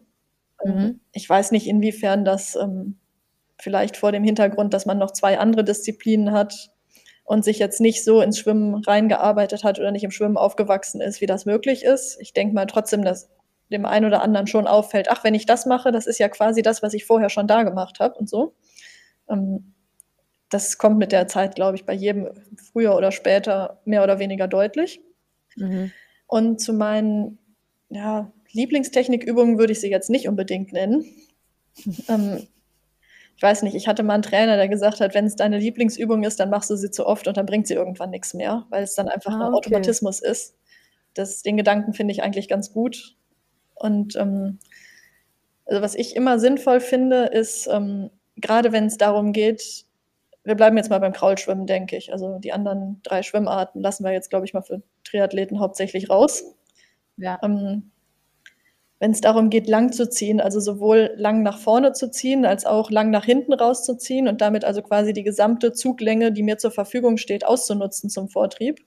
[0.65, 1.01] Ähm, Mhm.
[1.13, 2.99] Ich weiß nicht, inwiefern das ähm,
[3.61, 6.71] vielleicht vor dem Hintergrund, dass man noch zwei andere Disziplinen hat
[7.25, 11.21] und sich jetzt nicht so ins Schwimmen reingearbeitet hat oder nicht im Schwimmen aufgewachsen ist,
[11.21, 12.19] wie das möglich ist.
[12.21, 13.31] Ich denke mal trotzdem, dass
[13.73, 16.63] dem einen oder anderen schon auffällt, ach, wenn ich das mache, das ist ja quasi
[16.63, 18.55] das, was ich vorher schon da gemacht habe und so.
[19.29, 19.75] Ähm,
[20.51, 22.29] das kommt mit der Zeit, glaube ich, bei jedem
[22.73, 25.01] früher oder später mehr oder weniger deutlich.
[25.57, 25.91] Mhm.
[26.27, 27.39] Und zu meinen
[27.89, 31.05] ja, Lieblingstechnikübungen würde ich sie jetzt nicht unbedingt nennen.
[32.09, 32.47] ähm,
[33.37, 36.23] ich weiß nicht, ich hatte mal einen Trainer, der gesagt hat, wenn es deine Lieblingsübung
[36.23, 38.85] ist, dann machst du sie zu oft und dann bringt sie irgendwann nichts mehr, weil
[38.85, 39.57] es dann einfach Ah, ein okay.
[39.57, 40.57] Automatismus ist.
[41.15, 43.17] Das, den Gedanken finde ich eigentlich ganz gut.
[43.75, 44.61] Und ähm,
[45.67, 49.85] also was ich immer sinnvoll finde, ist, ähm, gerade wenn es darum geht,
[50.45, 52.13] wir bleiben jetzt mal beim Kraulschwimmen, denke ich.
[52.13, 56.45] Also die anderen drei Schwimmarten lassen wir jetzt, glaube ich, mal für Triathleten hauptsächlich raus.
[57.17, 57.39] Ja.
[57.43, 57.91] Ähm,
[59.01, 62.65] wenn es darum geht, lang zu ziehen, also sowohl lang nach vorne zu ziehen, als
[62.65, 66.71] auch lang nach hinten rauszuziehen und damit also quasi die gesamte Zuglänge, die mir zur
[66.71, 68.81] Verfügung steht, auszunutzen zum Vortrieb,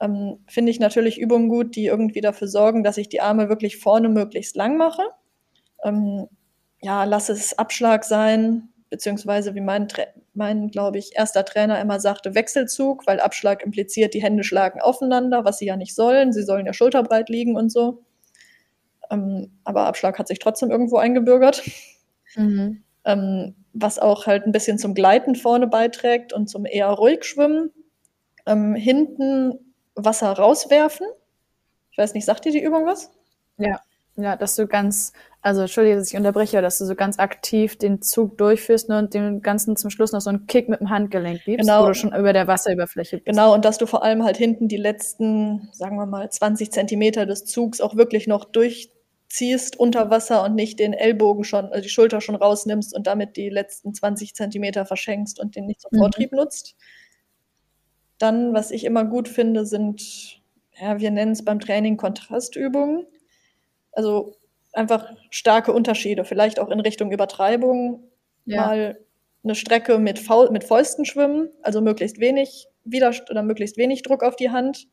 [0.00, 3.78] ähm, finde ich natürlich Übungen gut, die irgendwie dafür sorgen, dass ich die Arme wirklich
[3.78, 5.02] vorne möglichst lang mache.
[5.82, 6.28] Ähm,
[6.86, 9.88] ja, lass es Abschlag sein, beziehungsweise wie mein,
[10.34, 15.44] mein glaube ich, erster Trainer immer sagte, Wechselzug, weil Abschlag impliziert, die Hände schlagen aufeinander,
[15.44, 16.32] was sie ja nicht sollen.
[16.32, 18.04] Sie sollen ja schulterbreit liegen und so.
[19.10, 21.64] Ähm, aber Abschlag hat sich trotzdem irgendwo eingebürgert.
[22.36, 22.84] Mhm.
[23.04, 27.72] Ähm, was auch halt ein bisschen zum Gleiten vorne beiträgt und zum eher ruhig schwimmen.
[28.46, 31.06] Ähm, hinten Wasser rauswerfen.
[31.90, 33.10] Ich weiß nicht, sagt dir die Übung was?
[33.58, 33.80] Ja.
[34.16, 35.12] Ja, dass du ganz,
[35.46, 39.14] also entschuldige, dass ich unterbreche, dass du so ganz aktiv den Zug durchführst ne, und
[39.14, 41.84] dem Ganzen zum Schluss noch so einen Kick mit dem Handgelenk gibst, Genau.
[41.84, 43.26] wo du schon über der Wasserüberfläche bist.
[43.26, 47.26] Genau, und dass du vor allem halt hinten die letzten, sagen wir mal, 20 Zentimeter
[47.26, 51.90] des Zugs auch wirklich noch durchziehst unter Wasser und nicht den Ellbogen schon, also die
[51.90, 55.98] Schulter schon rausnimmst und damit die letzten 20 Zentimeter verschenkst und den nicht zum Mhm.
[55.98, 56.74] Vortrieb nutzt.
[58.18, 60.40] Dann, was ich immer gut finde, sind,
[60.80, 63.06] ja, wir nennen es beim Training Kontrastübungen.
[63.92, 64.34] Also
[64.76, 68.04] einfach starke Unterschiede, vielleicht auch in Richtung Übertreibung,
[68.44, 68.66] Ja.
[68.66, 68.98] mal
[69.44, 74.22] eine Strecke mit, Faul mit Fäusten schwimmen, also möglichst wenig Widerstand oder möglichst wenig Druck
[74.22, 74.88] auf die Hand,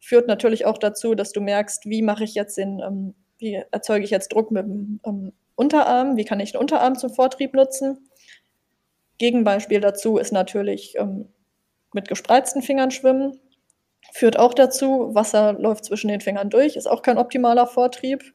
[0.00, 4.04] führt natürlich auch dazu, dass du merkst, wie mache ich jetzt den, ähm, wie erzeuge
[4.04, 8.08] ich jetzt Druck mit dem ähm, Unterarm, wie kann ich den Unterarm zum Vortrieb nutzen.
[9.18, 11.28] Gegenbeispiel dazu ist natürlich ähm,
[11.92, 13.38] mit gespreizten Fingern schwimmen.
[14.12, 18.34] Führt auch dazu, Wasser läuft zwischen den Fingern durch, ist auch kein optimaler Vortrieb.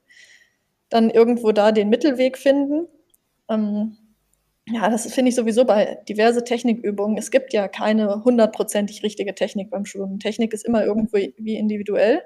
[0.89, 2.87] Dann irgendwo da den Mittelweg finden.
[3.49, 3.97] Ähm,
[4.67, 7.17] ja, das finde ich sowieso bei diverse Technikübungen.
[7.17, 10.19] Es gibt ja keine hundertprozentig richtige Technik beim Schwimmen.
[10.19, 12.21] Technik ist immer irgendwo wie individuell.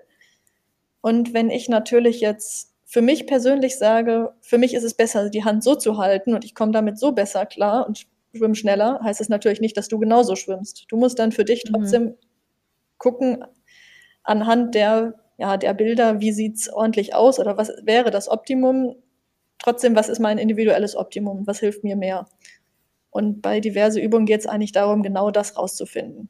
[1.02, 5.44] Und wenn ich natürlich jetzt für mich persönlich sage, für mich ist es besser, die
[5.44, 9.22] Hand so zu halten und ich komme damit so besser klar und schwimme schneller, heißt
[9.22, 10.86] es natürlich nicht, dass du genauso schwimmst.
[10.90, 11.74] Du musst dann für dich Mhm.
[11.74, 12.16] trotzdem
[12.98, 13.44] gucken,
[14.24, 18.96] anhand der, ja, der Bilder, wie sieht's ordentlich aus oder was wäre das Optimum?
[19.60, 21.48] Trotzdem, was ist mein individuelles Optimum?
[21.48, 22.28] Was hilft mir mehr?
[23.10, 26.30] Und bei diverse Übungen geht es eigentlich darum, genau das rauszufinden.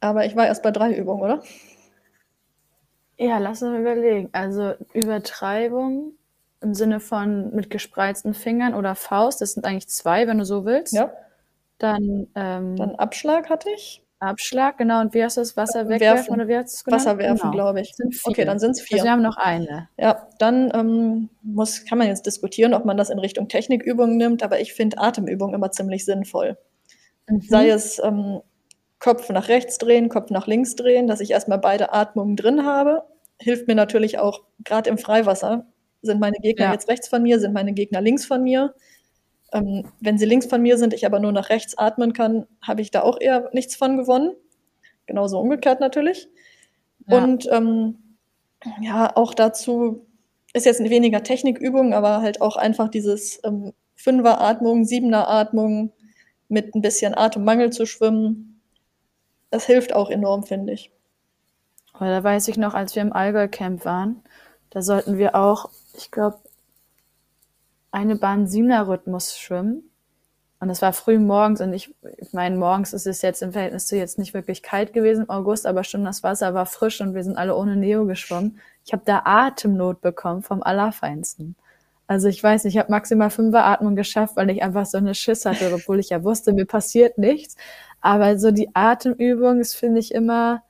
[0.00, 1.42] Aber ich war erst bei drei Übungen, oder?
[3.16, 4.28] Ja, lass uns überlegen.
[4.32, 6.14] Also Übertreibung
[6.60, 10.64] im Sinne von mit gespreizten Fingern oder Faust, das sind eigentlich zwei, wenn du so
[10.64, 10.94] willst.
[10.94, 11.12] Ja.
[11.78, 14.03] Dann, ähm, Dann Abschlag hatte ich.
[14.26, 15.00] Abschlag, genau.
[15.00, 15.56] Und wie hast du das?
[15.56, 16.32] Wasser Äh, wegwerfen werfen.
[16.34, 17.00] oder wie hast du es genannt?
[17.06, 17.52] Wasser werfen, Genau.
[17.52, 17.92] glaube ich.
[18.24, 18.96] Okay, dann sind es vier.
[18.96, 19.88] Also wir haben noch eine.
[19.96, 24.42] Ja, dann ähm, muss, kann man jetzt diskutieren, ob man das in Richtung Technikübungen nimmt,
[24.42, 26.56] aber ich finde Atemübungen immer ziemlich sinnvoll.
[27.28, 27.40] Mhm.
[27.42, 28.40] Sei es ähm,
[28.98, 33.02] Kopf nach rechts drehen, Kopf nach links drehen, dass ich erstmal beide Atmungen drin habe.
[33.40, 35.66] Hilft mir natürlich auch, gerade im Freiwasser,
[36.02, 36.72] sind meine Gegner Ja.
[36.72, 38.74] jetzt rechts von mir, sind meine Gegner links von mir.
[39.54, 42.82] Ähm, wenn sie links von mir sind, ich aber nur nach rechts atmen kann, habe
[42.82, 44.32] ich da auch eher nichts von gewonnen.
[45.06, 46.28] Genauso umgekehrt natürlich.
[47.06, 47.22] Ja.
[47.22, 48.16] Und ähm,
[48.80, 50.06] ja, auch dazu
[50.52, 55.92] ist jetzt weniger Technikübung, aber halt auch einfach dieses ähm, Fünfer-Atmung, Siebener-Atmung
[56.48, 58.60] mit ein bisschen Atemmangel zu schwimmen.
[59.50, 60.90] Das hilft auch enorm, finde ich.
[61.92, 64.22] Aber da weiß ich noch, als wir im Allgäu-Camp waren,
[64.70, 66.38] da sollten wir auch, ich glaube,
[67.94, 69.90] eine Bahn Siebener-Rhythmus schwimmen.
[70.60, 73.86] Und das war früh morgens und ich, ich meine, morgens ist es jetzt im Verhältnis
[73.86, 77.14] zu jetzt nicht wirklich kalt gewesen im August, aber schon das Wasser war frisch und
[77.14, 78.58] wir sind alle ohne Neo geschwommen.
[78.84, 81.54] Ich habe da Atemnot bekommen vom Allerfeinsten.
[82.06, 85.44] Also ich weiß nicht, ich habe maximal Fünferatmung geschafft, weil ich einfach so eine Schiss
[85.44, 87.56] hatte, obwohl ich ja wusste, mir passiert nichts.
[88.00, 90.62] Aber so die Atemübung ist, finde ich, immer,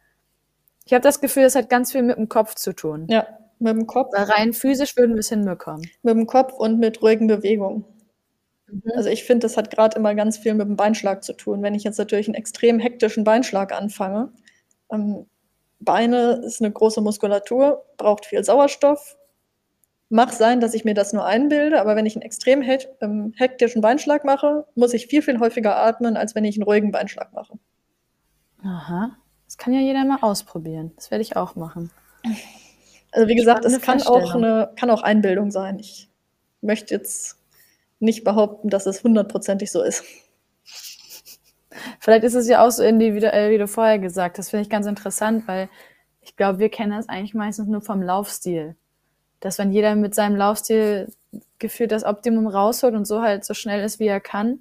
[0.84, 3.06] ich habe das Gefühl, es hat ganz viel mit dem Kopf zu tun.
[3.08, 3.26] Ja,
[3.64, 5.90] mit dem Kopf, Weil rein physisch würden wir es hinbekommen.
[6.02, 7.84] mit dem Kopf und mit ruhigen Bewegungen.
[8.68, 8.82] Mhm.
[8.94, 11.62] Also ich finde, das hat gerade immer ganz viel mit dem Beinschlag zu tun.
[11.62, 14.32] Wenn ich jetzt natürlich einen extrem hektischen Beinschlag anfange,
[14.90, 15.26] ähm,
[15.80, 19.16] Beine ist eine große Muskulatur, braucht viel Sauerstoff.
[20.08, 23.82] Mag sein, dass ich mir das nur einbilde, aber wenn ich einen extrem ähm, hektischen
[23.82, 27.58] Beinschlag mache, muss ich viel, viel häufiger atmen, als wenn ich einen ruhigen Beinschlag mache.
[28.62, 29.16] Aha.
[29.46, 30.92] Das kann ja jeder mal ausprobieren.
[30.96, 31.90] Das werde ich auch machen.
[33.14, 35.78] Also wie gesagt, es kann auch, eine, kann auch Einbildung sein.
[35.78, 36.10] Ich
[36.60, 37.38] möchte jetzt
[38.00, 40.02] nicht behaupten, dass es hundertprozentig so ist.
[42.00, 44.50] Vielleicht ist es ja auch so individuell, wie du vorher gesagt hast.
[44.50, 45.68] Finde ich ganz interessant, weil
[46.22, 48.74] ich glaube, wir kennen das eigentlich meistens nur vom Laufstil.
[49.38, 51.12] Dass wenn jeder mit seinem Laufstil
[51.60, 54.60] gefühlt das Optimum rausholt und so halt so schnell ist, wie er kann,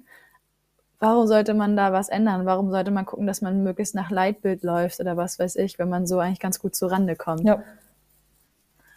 [1.00, 2.46] warum sollte man da was ändern?
[2.46, 5.88] Warum sollte man gucken, dass man möglichst nach Leitbild läuft oder was weiß ich, wenn
[5.88, 7.44] man so eigentlich ganz gut zu Rande kommt?
[7.44, 7.64] Ja.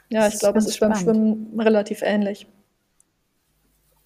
[0.10, 0.96] Ja, ich glaube, es ist beim.
[0.96, 2.48] Schwimmen relativ ähnlich.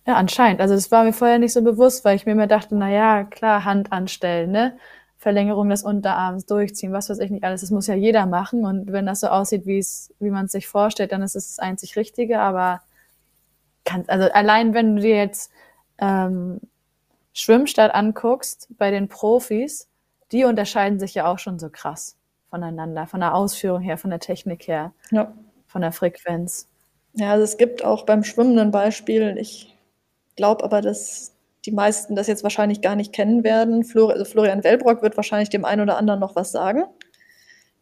[0.07, 0.61] Ja, anscheinend.
[0.61, 3.23] Also das war mir vorher nicht so bewusst, weil ich mir immer dachte, na ja,
[3.23, 4.77] klar, Hand anstellen, ne?
[5.17, 7.61] Verlängerung des Unterarms, durchziehen, was weiß ich nicht alles.
[7.61, 8.65] Das muss ja jeder machen.
[8.65, 11.49] Und wenn das so aussieht, wie es, wie man es sich vorstellt, dann ist es
[11.49, 12.39] das einzig Richtige.
[12.39, 12.81] Aber
[13.85, 15.51] kann, also allein wenn du dir jetzt
[15.99, 16.59] ähm,
[17.33, 19.87] Schwimmstart anguckst bei den Profis,
[20.31, 22.15] die unterscheiden sich ja auch schon so krass
[22.49, 25.31] voneinander, von der Ausführung her, von der Technik her, Ja.
[25.71, 26.67] Von der Frequenz.
[27.13, 29.35] Ja, also es gibt auch beim Schwimmen ein Beispiel.
[29.37, 29.75] Ich
[30.35, 31.33] glaube aber, dass
[31.65, 33.83] die meisten das jetzt wahrscheinlich gar nicht kennen werden.
[33.83, 36.83] Flor also Florian Wellbrock wird wahrscheinlich dem einen oder anderen noch was sagen.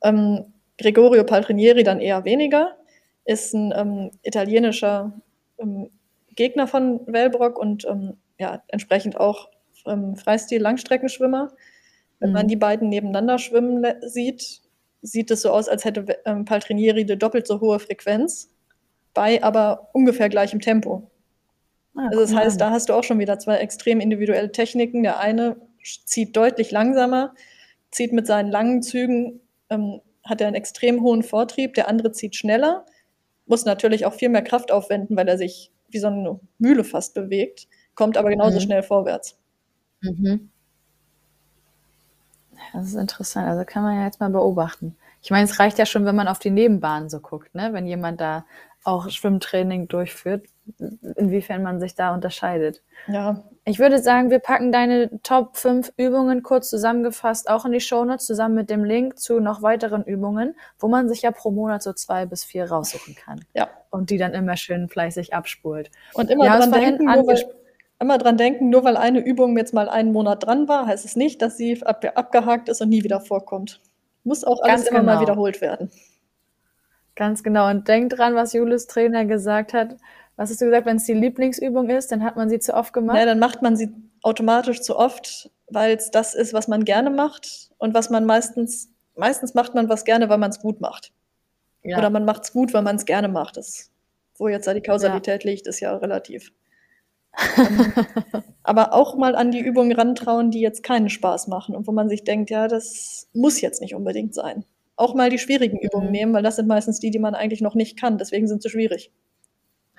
[0.04, 2.78] Ähm, Gregorio Paltrinieri dann eher weniger,
[3.26, 5.14] ist ein ähm, italienischer
[5.58, 5.90] ähm,
[6.36, 9.50] Gegner von Wellbrock und ähm, ja, entsprechend auch
[9.86, 11.52] ähm, Freistil-Langstreckenschwimmer.
[12.20, 12.50] Wenn man Mhm.
[12.50, 14.62] die beiden nebeneinander schwimmen sieht,
[15.02, 18.50] sieht es so aus, als hätte ähm, Paltrinieri eine doppelt so hohe Frequenz,
[19.14, 21.10] bei aber ungefähr gleichem Tempo.
[21.96, 25.04] Ah, Also das heißt, da hast du auch schon wieder zwei extrem individuelle Techniken.
[25.04, 25.58] Der eine
[26.06, 27.34] zieht deutlich langsamer,
[27.92, 32.36] zieht mit seinen langen Zügen, ähm, hat er einen extrem hohen Vortrieb, der andere zieht
[32.36, 32.86] schneller,
[33.48, 37.16] muss natürlich auch viel mehr Kraft aufwenden, weil er sich wie so eine Mühle fast
[37.16, 38.62] bewegt, kommt aber genauso Mhm.
[38.62, 39.40] schnell vorwärts.
[40.02, 40.50] Mhm.
[42.74, 43.48] Das ist interessant.
[43.48, 44.96] Also kann man ja jetzt mal beobachten.
[45.22, 47.74] Ich meine, es reicht ja schon, wenn man auf die Nebenbahn so guckt, ne?
[47.74, 48.46] Wenn jemand da
[48.84, 50.46] auch Schwimmtraining durchführt,
[51.16, 52.82] inwiefern man sich da unterscheidet.
[53.08, 57.82] Ja, Ich würde sagen, wir packen deine Top 5 Übungen kurz zusammengefasst auch in die
[57.82, 61.84] Shownotes zusammen mit dem Link zu noch weiteren Übungen, wo man sich ja pro Monat
[61.84, 63.70] so zwei bis vier raussuchen kann ja.
[63.90, 65.92] und die dann immer schön fleißig abspult.
[66.14, 67.46] Und immer Wir haben dran denken, weil, anges-
[68.00, 71.16] immer dran denken, nur weil eine Übung jetzt mal einen Monat dran war, heißt es
[71.16, 73.82] nicht, dass sie ab, abgehakt ist und nie wieder vorkommt.
[74.24, 75.22] Muss auch alles Ganz immer mal genau.
[75.22, 75.92] wiederholt werden.
[77.16, 77.70] Ganz genau.
[77.70, 79.98] Und denk dran, was Julis Trainer gesagt hat.
[80.38, 82.94] Was hast du gesagt, wenn es die Lieblingsübung ist, dann hat man sie zu oft
[82.94, 83.18] gemacht?
[83.18, 83.90] Ja, dann macht man sie
[84.22, 88.90] automatisch zu oft, weil es das ist, was man gerne macht und was man meistens,
[89.16, 91.12] meistens macht man was gerne, weil man es gut macht.
[91.84, 91.98] Ja.
[91.98, 93.58] Oder man macht es gut, weil man es gerne macht.
[93.58, 93.92] Das,
[94.38, 96.54] wo jetzt da die Kausalität liegt, ist ja relativ.
[97.58, 97.94] Ähm,
[98.64, 102.10] aber auch mal an die Übungen rantrauen, die jetzt keinen Spaß machen und wo man
[102.10, 104.66] sich denkt, ja, das muss jetzt nicht unbedingt sein.
[104.96, 106.12] Auch mal die schwierigen Übungen Mhm.
[106.12, 108.18] nehmen, weil das sind meistens die, die man eigentlich noch nicht kann.
[108.18, 109.12] Deswegen sind sie schwierig.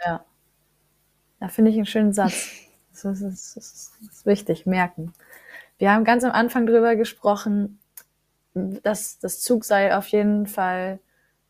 [0.05, 0.25] Ja.
[1.41, 2.51] Da finde ich einen schönen Satz.
[2.93, 5.15] Das ist, das ist, das ist wichtig, merken.
[5.79, 7.79] Wir haben ganz am Anfang drüber gesprochen,
[8.53, 10.99] dass das Zugseil auf jeden Fall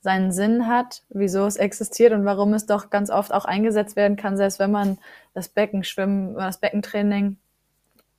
[0.01, 4.17] seinen Sinn hat, wieso es existiert und warum es doch ganz oft auch eingesetzt werden
[4.17, 4.99] kann, selbst wenn man
[5.35, 7.37] das Beckenschwimmen das Beckentraining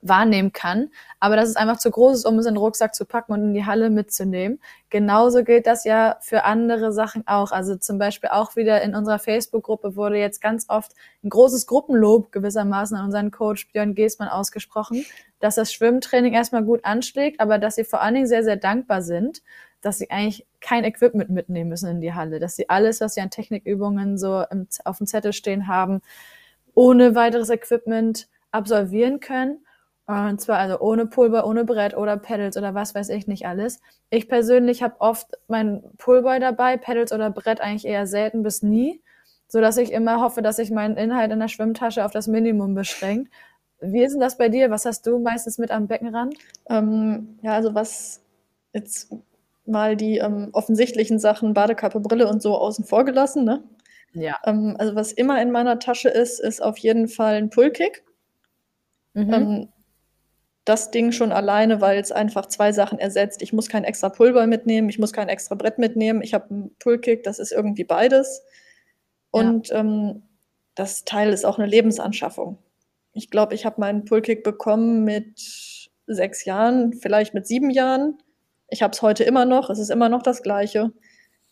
[0.02, 0.90] wahrnehmen kann.
[1.20, 3.42] Aber dass es einfach zu groß ist, um es in den Rucksack zu packen und
[3.42, 4.60] in die Halle mitzunehmen.
[4.90, 7.52] Genauso gilt das ja für andere Sachen auch.
[7.52, 10.92] Also zum Beispiel auch wieder in unserer Facebook-Gruppe wurde jetzt ganz oft
[11.22, 15.06] ein großes Gruppenlob gewissermaßen an unseren Coach Björn Geßmann ausgesprochen,
[15.38, 19.02] dass das Schwimmtraining erstmal gut anschlägt, aber dass sie vor allen Dingen sehr, sehr dankbar
[19.02, 19.42] sind,
[19.82, 23.20] dass sie eigentlich kein Equipment mitnehmen müssen in die Halle, dass sie alles, was sie
[23.20, 26.00] an Technikübungen so im, auf dem Zettel stehen haben,
[26.74, 29.66] ohne weiteres Equipment absolvieren können.
[30.06, 33.80] Und zwar also ohne Pulver, ohne Brett oder Pedals oder was weiß ich nicht alles.
[34.10, 39.00] Ich persönlich habe oft mein Pulver dabei, Pedals oder Brett eigentlich eher selten bis nie,
[39.48, 42.74] so dass ich immer hoffe, dass sich mein Inhalt in der Schwimmtasche auf das Minimum
[42.74, 43.32] beschränkt.
[43.80, 44.70] Wie ist denn das bei dir?
[44.70, 46.36] Was hast du meistens mit am Beckenrand?
[46.68, 48.22] Ähm, ja, also was
[48.72, 49.12] jetzt
[49.64, 53.62] mal die ähm, offensichtlichen Sachen, Badekappe, Brille und so außen vor gelassen, ne?
[54.14, 54.38] Ja.
[54.44, 58.04] Ähm, also was immer in meiner Tasche ist, ist auf jeden Fall ein Pullkick.
[59.14, 59.32] Mhm.
[59.32, 59.68] Ähm,
[60.64, 63.42] das Ding schon alleine, weil es einfach zwei Sachen ersetzt.
[63.42, 66.22] Ich muss kein extra Pulver mitnehmen, ich muss kein extra Brett mitnehmen.
[66.22, 68.42] Ich habe einen Pullkick, das ist irgendwie beides.
[69.30, 70.22] Und ähm,
[70.74, 72.58] das Teil ist auch eine Lebensanschaffung.
[73.12, 75.38] Ich glaube, ich habe meinen Pullkick bekommen mit
[76.06, 78.18] sechs Jahren, vielleicht mit sieben Jahren.
[78.72, 80.92] Ich habe es heute immer noch, es ist immer noch das gleiche.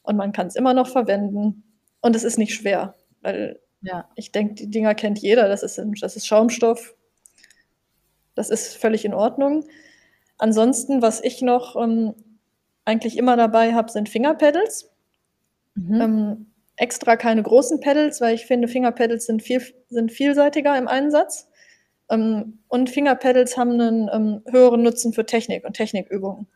[0.02, 1.62] Und man kann es immer noch verwenden.
[2.00, 4.08] Und es ist nicht schwer, weil ja.
[4.14, 5.46] ich denke, die Dinger kennt jeder.
[5.46, 6.94] Das ist, das ist Schaumstoff.
[8.34, 9.66] Das ist völlig in Ordnung.
[10.38, 12.14] Ansonsten, was ich noch ähm,
[12.86, 14.90] eigentlich immer dabei habe, sind Fingerpedals.
[15.74, 16.00] Mhm.
[16.00, 21.50] Ähm, extra keine großen Pedals, weil ich finde, Fingerpedals sind, viel, sind vielseitiger im Einsatz.
[22.08, 26.46] Ähm, und Fingerpedals haben einen ähm, höheren Nutzen für Technik und Technikübungen.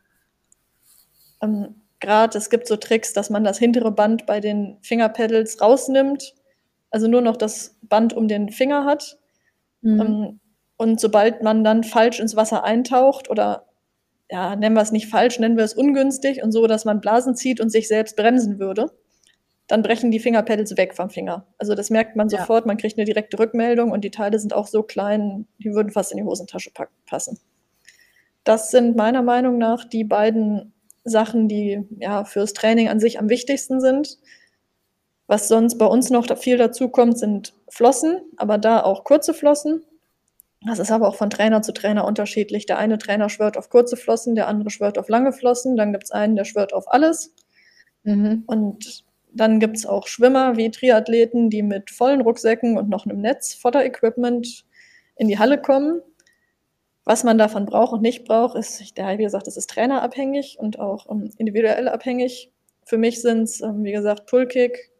[1.41, 6.35] Ähm, Gerade es gibt so Tricks, dass man das hintere Band bei den Fingerpedals rausnimmt,
[6.91, 9.17] also nur noch das Band um den Finger hat.
[9.81, 10.01] Mhm.
[10.01, 10.39] Ähm,
[10.77, 13.65] und sobald man dann falsch ins Wasser eintaucht oder
[14.29, 17.35] ja, nennen wir es nicht falsch, nennen wir es ungünstig und so, dass man Blasen
[17.35, 18.91] zieht und sich selbst bremsen würde,
[19.67, 21.47] dann brechen die Fingerpedals weg vom Finger.
[21.57, 22.39] Also das merkt man Ja.
[22.39, 25.91] sofort, man kriegt eine direkte Rückmeldung und die Teile sind auch so klein, die würden
[25.91, 26.71] fast in die Hosentasche
[27.05, 27.39] passen.
[28.43, 30.74] Das sind meiner Meinung nach die beiden
[31.05, 34.17] Sachen, die ja fürs Training an sich am wichtigsten sind.
[35.27, 39.83] Was sonst bei uns noch viel dazu kommt, sind Flossen, aber da auch kurze Flossen.
[40.65, 42.65] Das ist aber auch von Trainer zu Trainer unterschiedlich.
[42.65, 45.77] Der eine Trainer schwört auf kurze Flossen, der andere schwört auf lange Flossen.
[45.77, 47.33] Dann gibt es einen, der schwört auf alles.
[48.03, 48.43] Mhm.
[48.47, 53.21] Und dann gibt es auch Schwimmer wie Triathleten, die mit vollen Rucksäcken und noch einem
[53.21, 54.65] Netz voller Equipment
[55.17, 56.01] in die Halle kommen.
[57.05, 60.79] Was man davon braucht und nicht braucht, ist, ja, wie gesagt, das ist trainerabhängig und
[60.79, 62.51] auch ähm, individuell abhängig.
[62.83, 64.91] Für mich sind es, ähm, wie gesagt, Pullkick,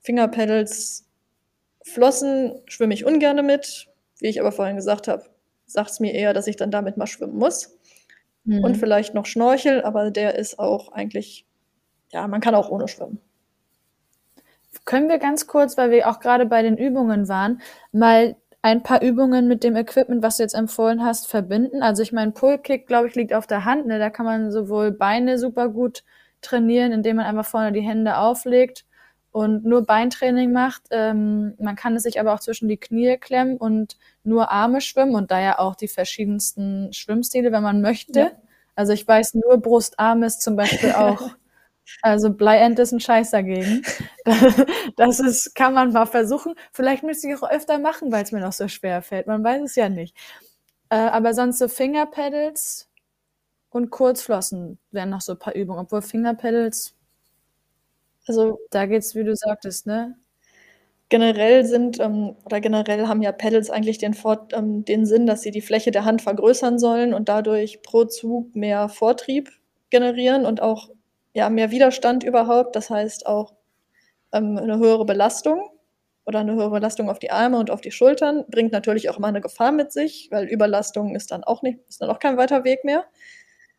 [0.00, 1.08] Fingerpedals,
[1.82, 3.88] Flossen schwimme ich ungern mit.
[4.20, 5.24] Wie ich aber vorhin gesagt habe,
[5.66, 7.76] sagt es mir eher, dass ich dann damit mal schwimmen muss.
[8.44, 8.62] Mhm.
[8.64, 11.46] Und vielleicht noch Schnorchel, aber der ist auch eigentlich,
[12.12, 13.20] ja, man kann auch ohne schwimmen.
[14.84, 17.60] Können wir ganz kurz, weil wir auch gerade bei den Übungen waren,
[17.92, 21.82] mal ein paar Übungen mit dem Equipment, was du jetzt empfohlen hast, verbinden?
[21.82, 23.86] Also ich meine, Pullkick, glaube ich, liegt auf der Hand.
[23.86, 23.98] Ne?
[23.98, 26.04] Da kann man sowohl Beine super gut
[26.42, 28.84] trainieren, indem man einfach vorne die Hände auflegt
[29.32, 30.82] und nur Beintraining macht.
[30.90, 35.14] Ähm, man kann es sich aber auch zwischen die Knie klemmen und nur Arme schwimmen
[35.14, 38.20] und da ja auch die verschiedensten Schwimmstile, wenn man möchte.
[38.20, 38.30] Ja.
[38.74, 41.30] Also ich weiß, nur Brust-Arm ist zum Beispiel auch
[42.02, 43.82] Also Bleiend ist ein Scheiß dagegen.
[44.96, 46.54] Das ist, kann man mal versuchen.
[46.72, 49.26] Vielleicht müsste ich auch öfter machen, weil es mir noch so schwer fällt.
[49.26, 50.14] Man weiß es ja nicht.
[50.90, 52.88] Äh, aber sonst so Fingerpedals
[53.70, 55.80] und Kurzflossen wären noch so ein paar Übungen.
[55.80, 56.94] Obwohl Fingerpedals,
[58.26, 60.16] also da geht's, wie du sagtest, ne?
[61.10, 65.42] Generell sind ähm, oder generell haben ja Pedals eigentlich den, Vor ähm, den Sinn, dass
[65.42, 69.50] sie die Fläche der Hand vergrößern sollen und dadurch pro Zug mehr Vortrieb
[69.90, 70.90] generieren und auch
[71.34, 72.76] ja, mehr Widerstand überhaupt.
[72.76, 73.54] Das heißt auch
[74.32, 75.70] ähm, eine höhere Belastung
[76.26, 78.44] oder eine höhere Belastung auf die Arme und auf die Schultern.
[78.48, 82.00] Bringt natürlich auch immer eine Gefahr mit sich, weil Überlastung ist dann auch nicht, ist
[82.00, 83.04] dann auch kein weiter Weg mehr.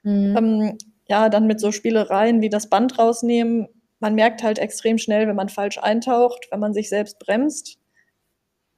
[0.03, 0.37] Mhm.
[0.37, 0.77] Ähm,
[1.07, 3.67] ja, dann mit so Spielereien wie das Band rausnehmen,
[3.99, 7.77] man merkt halt extrem schnell, wenn man falsch eintaucht, wenn man sich selbst bremst.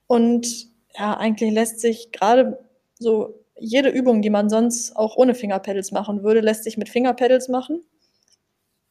[0.07, 0.67] Und
[0.97, 2.59] ja, eigentlich lässt sich gerade
[2.99, 7.47] so jede Übung, die man sonst auch ohne Fingerpedals machen würde, lässt sich mit Fingerpedals
[7.47, 7.81] machen.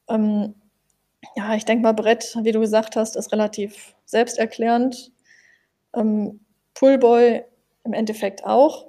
[0.09, 0.55] Ähm,
[1.37, 5.13] ja, ich denke mal, Brett, wie du gesagt hast, ist relativ selbsterklärend.
[5.95, 6.41] Ähm,
[6.75, 7.45] Pullboy
[7.85, 8.87] im Endeffekt auch.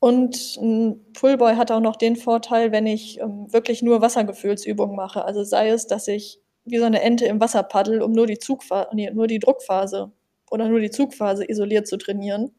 [0.00, 5.24] Und ein Pullboy hat auch noch den Vorteil, wenn ich ähm, wirklich nur Wassergefühlsübungen mache.
[5.24, 8.38] Also sei es, dass ich wie so eine Ente im Wasser paddel, um nur die,
[8.38, 10.12] Zugfa nee, nur die Druckphase
[10.50, 12.52] oder nur die Zugphase isoliert zu trainieren,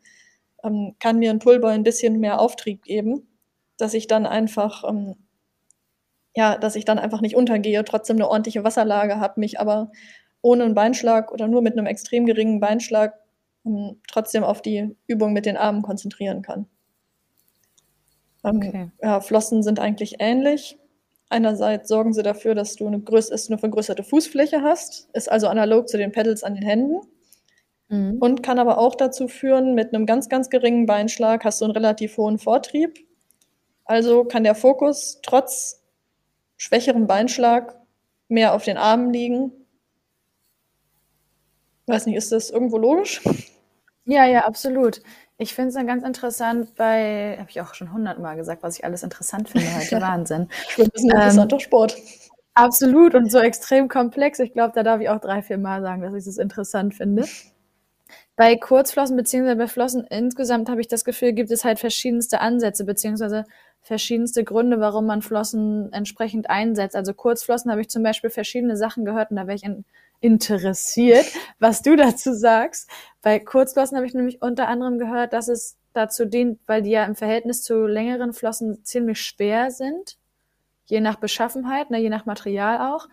[0.63, 3.27] ähm, kann mir ein Pullboy ein bisschen mehr Auftrieb geben,
[3.77, 5.15] dass ich dann einfach, ähm,
[6.35, 9.91] ja, dass ich dann einfach nicht untergehe, trotzdem eine ordentliche Wasserlage habe, mich aber
[10.41, 13.15] ohne einen Beinschlag oder nur mit einem extrem geringen Beinschlag
[13.65, 16.67] ähm, trotzdem auf die Übung mit den Armen konzentrieren kann.
[18.43, 18.91] Ähm, okay.
[19.01, 20.77] Ja, Flossen sind eigentlich ähnlich.
[21.29, 25.87] Einerseits sorgen sie dafür, dass du eine, größ eine vergrößerte Fußfläche hast, ist also analog
[25.87, 27.01] zu den Pedals an den Händen.
[27.89, 28.17] Mhm.
[28.19, 31.73] Und kann aber auch dazu führen, mit einem ganz, ganz geringen Beinschlag hast du einen
[31.73, 32.99] relativ hohen Vortrieb.
[33.85, 35.78] Also kann der Fokus trotz
[36.59, 37.75] schwächerem Beinschlag
[38.27, 39.51] mehr auf den Armen liegen.
[41.87, 43.21] Weiß nicht, ist das irgendwo logisch?
[44.05, 45.01] Ja, ja, absolut.
[45.37, 48.83] Ich finde es dann ganz interessant bei, habe ich auch schon hundertmal gesagt, was ich
[48.85, 50.01] alles interessant finde heute.
[50.01, 50.49] Wahnsinn.
[50.67, 51.95] Schwimmen ist ein interessanter ähm, Sport.
[52.53, 54.39] Absolut und so extrem komplex.
[54.39, 57.25] Ich glaube, da darf ich auch drei, vier Mal sagen, dass ich es interessant finde.
[58.35, 62.83] Bei Kurzflossen beziehungsweise bei Flossen insgesamt habe ich das Gefühl, gibt es halt verschiedenste Ansätze
[62.83, 63.45] beziehungsweise
[63.81, 66.95] verschiedenste Gründe, warum man Flossen entsprechend einsetzt.
[66.95, 69.85] Also Kurzflossen habe ich zum Beispiel verschiedene Sachen gehört und da wäre ich in,
[70.19, 71.25] interessiert,
[71.59, 72.89] was du dazu sagst.
[73.21, 77.05] Bei Kurzflossen habe ich nämlich unter anderem gehört, dass es dazu dient, weil die ja
[77.05, 80.17] im Verhältnis zu längeren Flossen ziemlich schwer sind,
[80.85, 83.07] je nach Beschaffenheit, ne, je nach Material auch,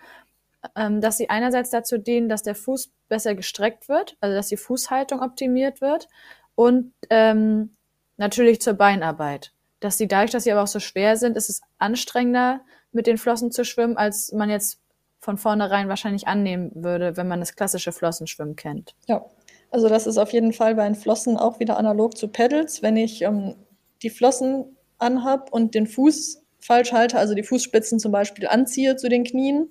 [0.75, 4.57] ähm, dass sie einerseits dazu dienen, dass der Fuß besser gestreckt wird, also dass die
[4.57, 6.09] Fußhaltung optimiert wird
[6.55, 7.77] und ähm,
[8.17, 9.53] natürlich zur Beinarbeit.
[9.87, 13.19] Dass sie dadurch, dass sie aber auch so schwer sind, ist es anstrengender, mit den
[13.19, 14.81] Flossen zu schwimmen, als man jetzt
[15.21, 18.97] von vornherein wahrscheinlich annehmen würde, wenn man das klassische Flossenschwimmen kennt.
[19.07, 19.25] Ja,
[19.71, 22.83] also das ist auf jeden Fall bei den Flossen auch wieder analog zu Pedals.
[22.83, 23.55] Wenn ich ähm,
[24.03, 29.09] die Flossen anhab und den Fuß falsch halte, also die Fußspitzen zum Beispiel anziehe zu
[29.09, 29.71] den Knien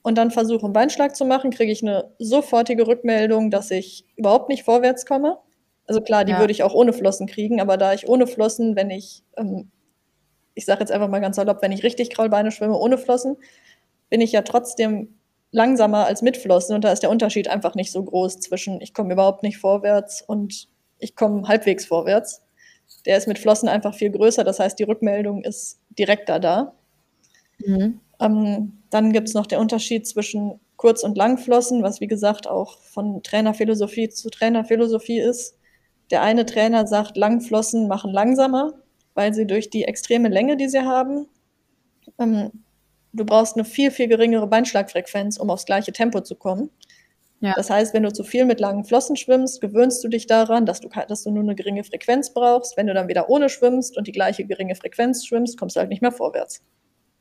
[0.00, 4.48] und dann versuche, einen Beinschlag zu machen, kriege ich eine sofortige Rückmeldung, dass ich überhaupt
[4.48, 5.36] nicht vorwärts komme.
[5.86, 6.38] Also klar, die ja.
[6.38, 9.70] würde ich auch ohne Flossen kriegen, aber da ich ohne Flossen, wenn ich, ähm,
[10.54, 13.36] ich sage jetzt einfach mal ganz salopp, wenn ich richtig Kraulbeine schwimme ohne Flossen,
[14.08, 15.18] bin ich ja trotzdem
[15.50, 18.92] langsamer als mit Flossen und da ist der Unterschied einfach nicht so groß zwischen ich
[18.92, 20.68] komme überhaupt nicht vorwärts und
[20.98, 22.42] ich komme halbwegs vorwärts.
[23.06, 26.74] Der ist mit Flossen einfach viel größer, das heißt, die Rückmeldung ist direkter da.
[27.58, 28.00] Mhm.
[28.20, 32.78] Ähm, dann gibt es noch der Unterschied zwischen Kurz- und Langflossen, was wie gesagt auch
[32.80, 35.56] von Trainerphilosophie zu Trainerphilosophie ist.
[36.10, 38.72] Der eine Trainer sagt, Langflossen machen langsamer,
[39.14, 41.26] weil sie durch die extreme Länge, die sie haben,
[42.18, 42.64] ähm,
[43.12, 46.70] du brauchst eine viel, viel geringere Beinschlagfrequenz, um aufs gleiche Tempo zu kommen.
[47.40, 47.52] Ja.
[47.56, 50.80] Das heißt, wenn du zu viel mit langen Flossen schwimmst, gewöhnst du dich daran, dass
[50.80, 52.76] du, dass du nur eine geringe Frequenz brauchst.
[52.76, 55.90] Wenn du dann wieder ohne schwimmst und die gleiche geringe Frequenz schwimmst, kommst du halt
[55.90, 56.62] nicht mehr vorwärts.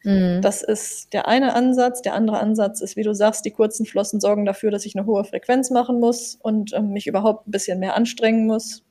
[0.04, 0.42] Mhm.
[0.42, 2.02] Das ist der eine Ansatz.
[2.02, 5.06] Der andere Ansatz ist, wie du sagst, die kurzen Flossen sorgen dafür, dass ich eine
[5.06, 8.84] hohe Frequenz machen muss und ähm, mich überhaupt ein bisschen mehr anstrengen muss.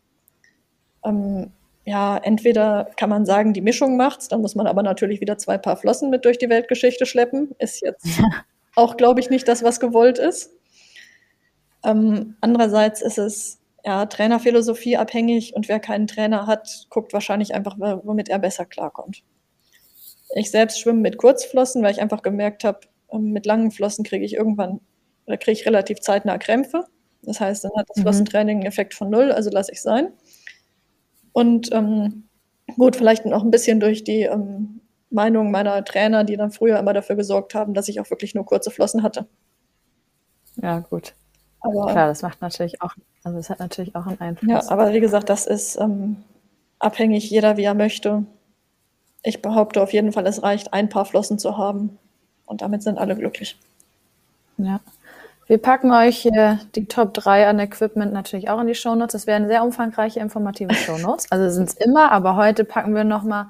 [1.05, 1.53] Ähm,
[1.85, 5.59] ja, entweder kann man sagen, die Mischung macht's, dann muss man aber natürlich wieder zwei
[5.59, 7.51] Paar Flossen mit durch die Weltgeschichte schleppen.
[7.59, 8.25] Ist jetzt ja.
[8.77, 10.53] auch, glaube ich, nicht das, was gewollt ist.
[11.85, 17.77] Ähm, andererseits ist es ja Trainerphilosophie abhängig und wer keinen Trainer hat, guckt wahrscheinlich einfach,
[17.79, 19.25] womit er besser klarkommt.
[20.35, 22.81] Ich selbst schwimme mit Kurzflossen, weil ich einfach gemerkt habe,
[23.11, 24.81] ähm, mit langen Flossen kriege ich irgendwann
[25.27, 26.85] oder kriege ich relativ zeitnah Krämpfe.
[27.23, 28.03] Das heißt, dann hat das mhm.
[28.03, 30.13] Flossentraining einen Effekt von null, also lasse ich sein.
[31.33, 32.25] Und ähm,
[32.77, 34.81] gut, vielleicht noch ein bisschen durch die ähm,
[35.11, 38.45] Meinung meiner Trainer, die dann früher immer dafür gesorgt haben, dass ich auch wirklich nur
[38.45, 39.27] kurze Flossen hatte.
[40.61, 41.15] Ja, gut.
[41.61, 44.51] Aber Klar, das macht natürlich auch, also es hat natürlich auch einen Einfluss.
[44.51, 46.17] Ja, aber wie gesagt, das ist ähm,
[46.81, 48.25] abhängig, jeder wie er möchte.
[49.23, 51.99] Ich behaupte auf jeden Fall, es reicht, ein paar Flossen zu haben.
[52.47, 53.57] Und damit sind alle glücklich.
[54.59, 54.81] Ja.
[55.47, 59.13] Wir packen euch hier die Top 3 an Equipment natürlich auch in die Shownotes.
[59.13, 61.31] Das werden sehr umfangreiche, informative Shownotes.
[61.31, 63.47] Also sind es immer, aber heute packen wir nochmal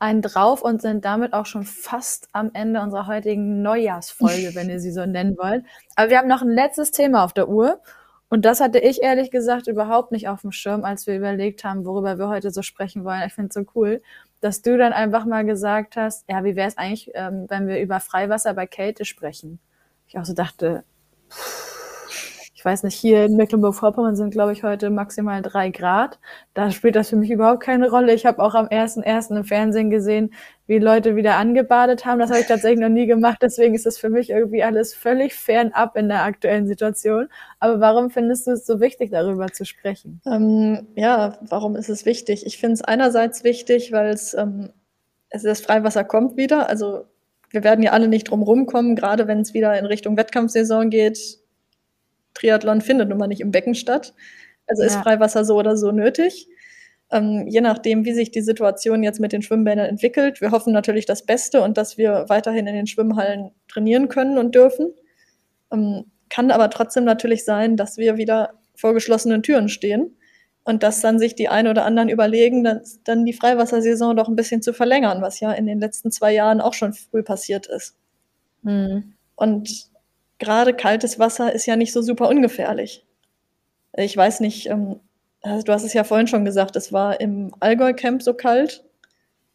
[0.00, 4.80] einen drauf und sind damit auch schon fast am Ende unserer heutigen Neujahrsfolge, wenn ihr
[4.80, 5.64] sie so nennen wollt.
[5.96, 7.80] Aber wir haben noch ein letztes Thema auf der Uhr.
[8.28, 11.86] Und das hatte ich ehrlich gesagt überhaupt nicht auf dem Schirm, als wir überlegt haben,
[11.86, 13.22] worüber wir heute so sprechen wollen.
[13.26, 14.02] Ich finde es so cool,
[14.40, 17.80] dass du dann einfach mal gesagt hast, ja, wie wäre es eigentlich, ähm, wenn wir
[17.80, 19.58] über Freiwasser bei Kälte sprechen?
[20.06, 20.84] Ich auch so dachte,
[22.58, 26.18] ich weiß nicht, hier in Mecklenburg-Vorpommern sind, glaube ich, heute maximal drei Grad.
[26.54, 28.12] Da spielt das für mich überhaupt keine Rolle.
[28.12, 30.34] Ich habe auch am ersten ersten im Fernsehen gesehen,
[30.66, 32.18] wie Leute wieder angebadet haben.
[32.18, 33.38] Das habe ich tatsächlich noch nie gemacht.
[33.42, 37.28] Deswegen ist das für mich irgendwie alles völlig fernab in der aktuellen Situation.
[37.60, 40.20] Aber warum findest du es so wichtig, darüber zu sprechen?
[40.26, 42.44] Ähm, ja, warum ist es wichtig?
[42.44, 44.70] Ich finde es einerseits wichtig, weil es, ähm,
[45.30, 46.68] es das Freiwasser kommt wieder.
[46.68, 47.04] Also
[47.50, 51.38] wir werden ja alle nicht drum rumkommen, gerade wenn es wieder in Richtung Wettkampfsaison geht
[52.38, 54.14] Triathlon findet nun mal nicht im Becken statt.
[54.66, 56.48] Also ist Freiwasser so oder so nötig.
[57.10, 60.40] Ähm, je nachdem, wie sich die Situation jetzt mit den Schwimmbädern entwickelt.
[60.40, 64.54] Wir hoffen natürlich das Beste und dass wir weiterhin in den Schwimmhallen trainieren können und
[64.54, 64.92] dürfen.
[65.72, 70.16] Ähm, kann aber trotzdem natürlich sein, dass wir wieder vor geschlossenen Türen stehen
[70.64, 74.36] und dass dann sich die einen oder anderen überlegen, dass dann die Freiwassersaison doch ein
[74.36, 77.96] bisschen zu verlängern, was ja in den letzten zwei Jahren auch schon früh passiert ist.
[78.62, 79.14] Mhm.
[79.34, 79.88] Und
[80.38, 83.04] gerade kaltes Wasser ist ja nicht so super ungefährlich.
[83.96, 85.00] Ich weiß nicht, ähm,
[85.42, 88.84] also du hast es ja vorhin schon gesagt, es war im Allgäu-Camp so kalt.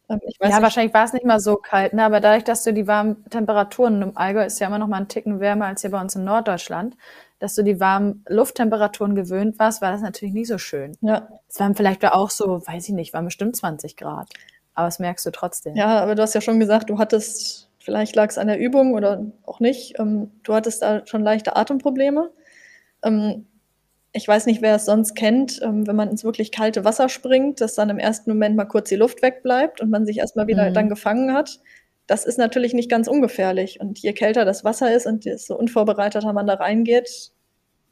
[0.08, 0.62] Ähm, ja, nicht.
[0.62, 2.04] wahrscheinlich war es nicht mal so kalt, ne?
[2.04, 5.08] aber dadurch, dass du die warmen Temperaturen im Allgäu ist ja immer noch mal ein
[5.08, 6.94] Ticken wärmer als hier bei uns in Norddeutschland,
[7.38, 10.96] dass du die warmen Lufttemperaturen gewöhnt warst, war das natürlich nicht so schön.
[11.00, 11.28] Ja.
[11.48, 14.28] Es waren vielleicht auch so, weiß ich nicht, waren bestimmt 20 Grad.
[14.74, 15.76] Aber das merkst du trotzdem.
[15.76, 18.94] Ja, aber du hast ja schon gesagt, du hattest Vielleicht lag es an der Übung
[18.94, 19.98] oder auch nicht.
[19.98, 22.32] Ähm, du hattest da schon leichte Atemprobleme.
[23.04, 23.46] Ähm,
[24.14, 27.60] ich weiß nicht, wer es sonst kennt, ähm, wenn man ins wirklich kalte Wasser springt,
[27.60, 30.70] dass dann im ersten Moment mal kurz die Luft wegbleibt und man sich erstmal wieder
[30.70, 30.72] mhm.
[30.72, 31.60] dann gefangen hat.
[32.06, 33.80] Das ist natürlich nicht ganz ungefährlich.
[33.80, 37.32] Und je kälter das Wasser ist und desto unvorbereiteter man da reingeht,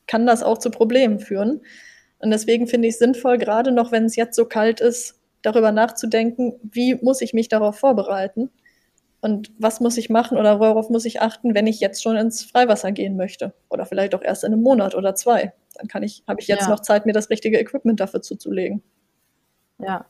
[0.06, 1.60] kann das auch zu Problemen führen.
[2.18, 5.70] Und deswegen finde ich es sinnvoll, gerade noch wenn es jetzt so kalt ist, darüber
[5.70, 8.50] nachzudenken, wie muss ich mich darauf vorbereiten
[9.22, 12.44] und was muss ich machen oder worauf muss ich achten, wenn ich jetzt schon ins
[12.44, 13.54] Freiwasser gehen möchte?
[13.70, 15.52] Oder vielleicht auch erst in einem Monat oder zwei.
[15.76, 16.68] Dann kann ich, habe ich jetzt ja.
[16.68, 18.82] noch Zeit, mir das richtige Equipment dafür zuzulegen.
[19.78, 20.06] Ja.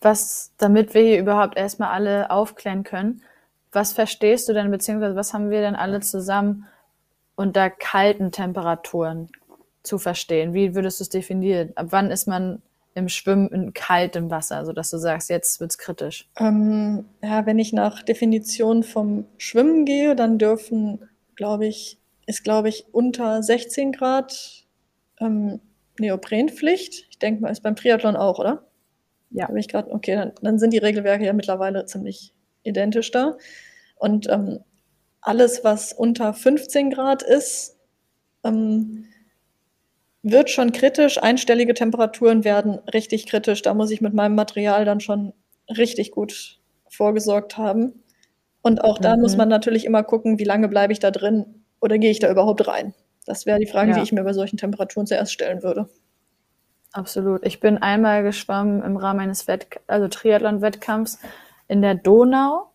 [0.00, 3.22] Was, damit wir hier überhaupt erstmal alle aufklären können,
[3.70, 6.66] was verstehst du denn, beziehungsweise was haben wir denn alle zusammen
[7.36, 9.28] unter kalten Temperaturen
[9.82, 10.54] zu verstehen?
[10.54, 11.72] Wie würdest du es definieren?
[11.74, 12.62] Ab wann ist man
[12.94, 16.28] im Schwimmen in kaltem Wasser, sodass du sagst, jetzt wird's kritisch?
[16.38, 22.68] Ähm, ja, wenn ich nach Definition vom Schwimmen gehe, dann dürfen, glaube ich, ist, glaube
[22.68, 24.64] ich, unter 16 Grad
[25.20, 25.60] ähm,
[25.98, 27.06] Neoprenpflicht.
[27.10, 28.64] Ich denke mal, ist beim Triathlon auch, oder?
[29.30, 29.48] Ja.
[29.48, 32.32] Habe ich gerade, okay, dann, dann, sind die Regelwerke ja mittlerweile ziemlich
[32.62, 33.36] identisch da.
[33.96, 34.60] Und ähm,
[35.20, 37.76] alles, was unter 15 Grad ist,
[38.44, 39.06] ähm,
[40.24, 41.22] wird schon kritisch.
[41.22, 43.62] Einstellige Temperaturen werden richtig kritisch.
[43.62, 45.34] Da muss ich mit meinem Material dann schon
[45.68, 46.58] richtig gut
[46.88, 48.02] vorgesorgt haben.
[48.62, 49.22] Und auch da mhm.
[49.22, 52.30] muss man natürlich immer gucken, wie lange bleibe ich da drin oder gehe ich da
[52.30, 52.94] überhaupt rein.
[53.26, 53.96] Das wäre die Frage, ja.
[53.96, 55.88] die ich mir bei solchen Temperaturen zuerst stellen würde.
[56.92, 57.44] Absolut.
[57.44, 61.18] Ich bin einmal geschwommen im Rahmen eines Wett also Triathlon-Wettkampfs
[61.68, 62.70] in der Donau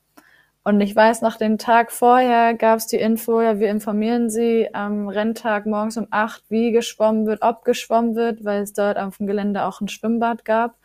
[0.69, 4.69] und ich weiß, nach dem Tag vorher gab es die Info, ja, wir informieren Sie
[4.71, 9.17] am Renntag morgens um acht, wie geschwommen wird, ob geschwommen wird, weil es dort auf
[9.17, 10.75] dem Gelände auch ein Schwimmbad gab.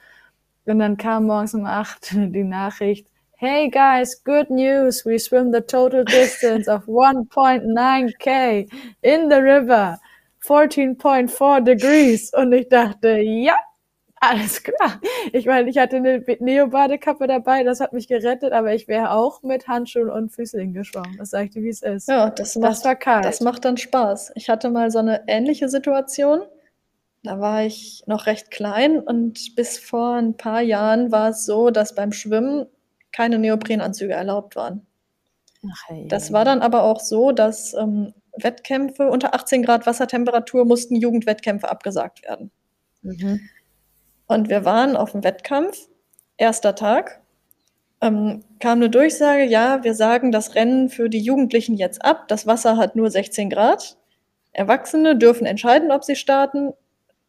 [0.64, 3.06] Und dann kam morgens um acht die Nachricht,
[3.36, 8.66] Hey guys, good news, we swim the total distance of 1.9k
[9.02, 10.00] in the river,
[10.42, 12.32] 14.4 degrees.
[12.32, 13.56] Und ich dachte, ja,
[14.20, 15.00] alles klar.
[15.32, 19.42] Ich meine, ich hatte eine Neo-Badekappe dabei, das hat mich gerettet, aber ich wäre auch
[19.42, 21.16] mit Handschuhen und Füßling geschwommen.
[21.18, 22.08] Das sag ich dir, wie es ist.
[22.08, 23.24] Ja, das, macht, das war kalt.
[23.24, 24.32] Das macht dann Spaß.
[24.34, 26.42] Ich hatte mal so eine ähnliche Situation.
[27.22, 31.70] Da war ich noch recht klein und bis vor ein paar Jahren war es so,
[31.70, 32.66] dass beim Schwimmen
[33.12, 34.86] keine Neoprenanzüge erlaubt waren.
[35.66, 36.06] Ach, hey.
[36.08, 41.70] Das war dann aber auch so, dass ähm, Wettkämpfe unter 18 Grad Wassertemperatur mussten Jugendwettkämpfe
[41.70, 42.50] abgesagt werden.
[43.02, 43.40] Mhm.
[44.26, 45.88] Und wir waren auf dem Wettkampf,
[46.36, 47.20] erster Tag.
[48.00, 52.28] ähm, kam eine Durchsage, ja, wir sagen das Rennen für die Jugendlichen jetzt ab.
[52.28, 53.96] Das Wasser hat nur 16 Grad.
[54.52, 56.72] Erwachsene dürfen entscheiden, ob sie starten,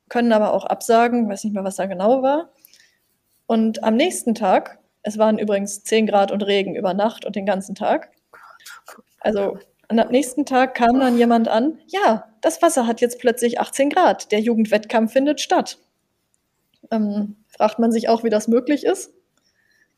[0.09, 2.49] können aber auch absagen, weiß nicht mehr, was da genau war.
[3.47, 7.45] Und am nächsten Tag, es waren übrigens 10 Grad und Regen über Nacht und den
[7.45, 8.11] ganzen Tag.
[9.19, 9.57] Also
[9.89, 13.89] und am nächsten Tag kam dann jemand an, ja, das Wasser hat jetzt plötzlich 18
[13.89, 15.77] Grad, der Jugendwettkampf findet statt.
[16.91, 19.11] Ähm, fragt man sich auch, wie das möglich ist.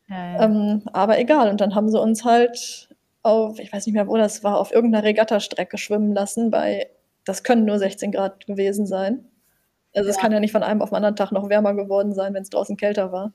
[0.10, 0.44] Ja, ja.
[0.44, 1.50] Ähm, aber egal.
[1.50, 2.90] Und dann haben sie uns halt
[3.24, 6.52] auf, ich weiß nicht mehr, wo das war, auf irgendeiner Regattastrecke schwimmen lassen.
[6.52, 6.90] Bei,
[7.26, 9.26] das können nur 16 Grad gewesen sein.
[9.96, 10.22] Also es Ja.
[10.22, 12.50] kann ja nicht von einem auf den anderen Tag noch wärmer geworden sein, wenn es
[12.50, 13.34] draußen kälter war.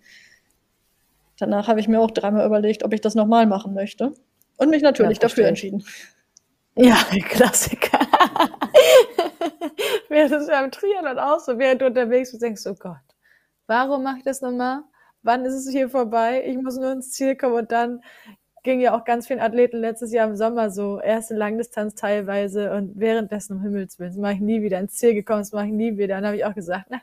[1.38, 4.12] Danach habe ich mir auch dreimal überlegt, ob ich das nochmal machen möchte.
[4.58, 5.84] Und mich natürlich dafür entschieden.
[6.76, 6.96] Ja,
[7.28, 7.98] Klassiker.
[10.08, 12.96] Während es ja im Triathlon auch so, während du unterwegs bist, denkst du, oh Gott,
[13.72, 14.82] warum mache ich das nochmal?
[15.22, 16.44] Wann ist es hier vorbei?
[16.46, 18.02] Ich muss nur ins Ziel kommen und dann
[18.64, 22.92] ging ja auch ganz vielen Athleten letztes Jahr im Sommer so, erste Langdistanz teilweise und
[23.00, 25.72] währenddessen um Himmels Willen, das mache ich nie wieder ins Ziel gekommen, das mache ich
[25.72, 26.16] nie wieder.
[26.16, 27.00] Dann habe ich auch gesagt, na,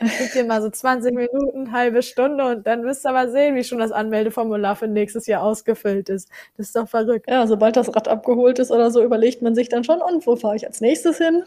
[0.00, 3.64] gib dir mal so 20 Minuten, halbe Stunde und dann wirst du aber sehen, wie
[3.64, 6.28] schon das Anmeldeformular für nächstes Jahr ausgefüllt ist.
[6.58, 7.28] Das ist doch verrückt.
[7.30, 10.36] Ja, sobald das Rad abgeholt ist oder so, überlegt man sich dann schon, und wo
[10.36, 11.42] fahre ich als nächstes hin?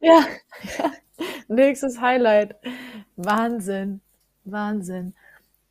[0.00, 0.20] Ja,
[0.78, 0.92] ja.
[1.48, 2.56] Nächstes Highlight.
[3.16, 4.00] Wahnsinn.
[4.44, 5.14] Wahnsinn.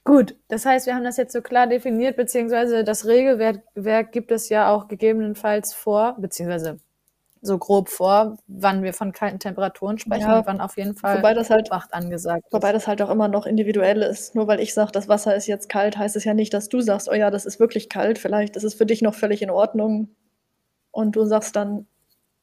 [0.04, 4.32] Gut, das heißt, wir haben das jetzt so klar definiert, beziehungsweise das Regelwerk Werk gibt
[4.32, 6.80] es ja auch gegebenenfalls vor, beziehungsweise
[7.44, 11.18] so grob vor, wann wir von kalten Temperaturen sprechen Ja, und wann auf jeden Fall
[11.18, 12.54] wobei das halt- Obacht angesagt ist.
[12.54, 14.36] Wobei das halt auch immer noch individuell ist.
[14.36, 16.82] Nur weil ich sage, das Wasser ist jetzt kalt, heißt es ja nicht, dass du
[16.82, 18.20] sagst, oh ja, das ist wirklich kalt.
[18.20, 20.10] Vielleicht ist es für dich noch völlig in Ordnung.
[20.92, 21.88] Und du sagst dann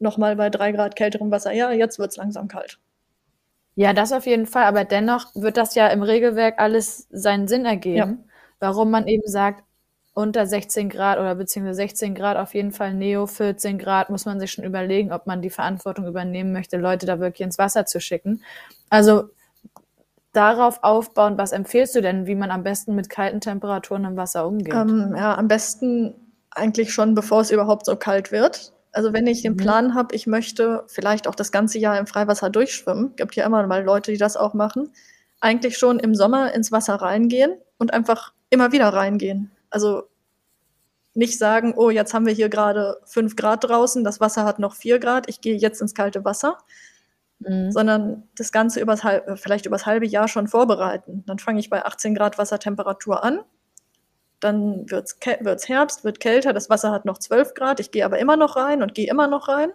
[0.01, 2.79] nochmal bei drei Grad kälterem Wasser, ja, jetzt wird es langsam kalt.
[3.79, 7.64] Ja, das auf jeden Fall, aber dennoch wird das ja im Regelwerk alles seinen Sinn
[7.64, 8.24] ergeben,
[8.59, 9.62] warum man eben sagt,
[10.14, 14.41] unter 16 Grad oder beziehungsweise 16 Grad auf jeden Fall Neo, 14 Grad muss man
[14.41, 18.01] sich schon überlegen, ob man die Verantwortung übernehmen möchte, Leute da wirklich ins Wasser zu
[18.01, 18.43] schicken.
[18.91, 19.29] Also
[20.33, 24.45] darauf aufbauen, was empfiehlst du denn, wie man am besten mit kalten Temperaturen im Wasser
[24.45, 24.74] umgeht?
[24.74, 26.16] Ähm, ja, am besten
[26.51, 28.72] eigentlich schon, bevor es überhaupt so kalt wird.
[28.99, 29.59] Also wenn ich den Mhm.
[29.59, 33.64] Plan habe, ich möchte vielleicht auch das ganze Jahr im Freiwasser durchschwimmen, gibt ja immer
[33.64, 34.90] mal Leute, die das auch machen,
[35.40, 39.53] eigentlich schon im Sommer ins Wasser reingehen und einfach immer wieder reingehen.
[39.70, 40.09] Also
[41.14, 44.74] nicht sagen, oh, jetzt haben wir hier gerade fünf Grad draußen, das Wasser hat noch
[44.74, 46.59] vier Grad, ich gehe jetzt ins kalte Wasser,
[47.38, 47.70] Mhm.
[47.70, 49.03] sondern das Ganze übers
[49.36, 51.22] vielleicht übers halbe Jahr schon vorbereiten.
[51.28, 53.42] Dann fange ich bei 18 Grad Wassertemperatur an.
[54.41, 58.18] Dann wird es Herbst, wird kälter, das Wasser hat noch 12 Grad, ich gehe aber
[58.18, 59.70] immer noch rein und gehe immer noch rein.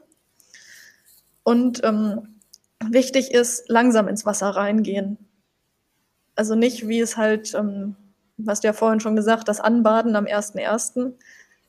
[1.43, 2.39] Und ähm,
[2.84, 5.18] wichtig ist, langsam ins Wasser reingehen.
[6.36, 7.95] Also nicht, wie es halt, ähm,
[8.38, 11.14] was du ja vorhin schon gesagt, das Anbaden am 1.1.,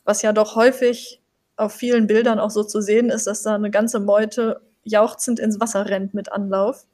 [0.05, 1.20] was ja doch häufig
[1.57, 5.61] auf vielen Bildern auch so zu sehen ist, dass da eine ganze Meute jauchzend ins
[5.61, 6.86] Wasser rennt mit Anlauf.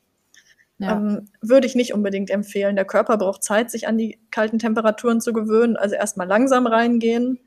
[0.81, 0.97] Ja.
[0.97, 2.75] Ähm, würde ich nicht unbedingt empfehlen.
[2.75, 5.77] Der Körper braucht Zeit, sich an die kalten Temperaturen zu gewöhnen.
[5.77, 7.39] Also erstmal langsam reingehen.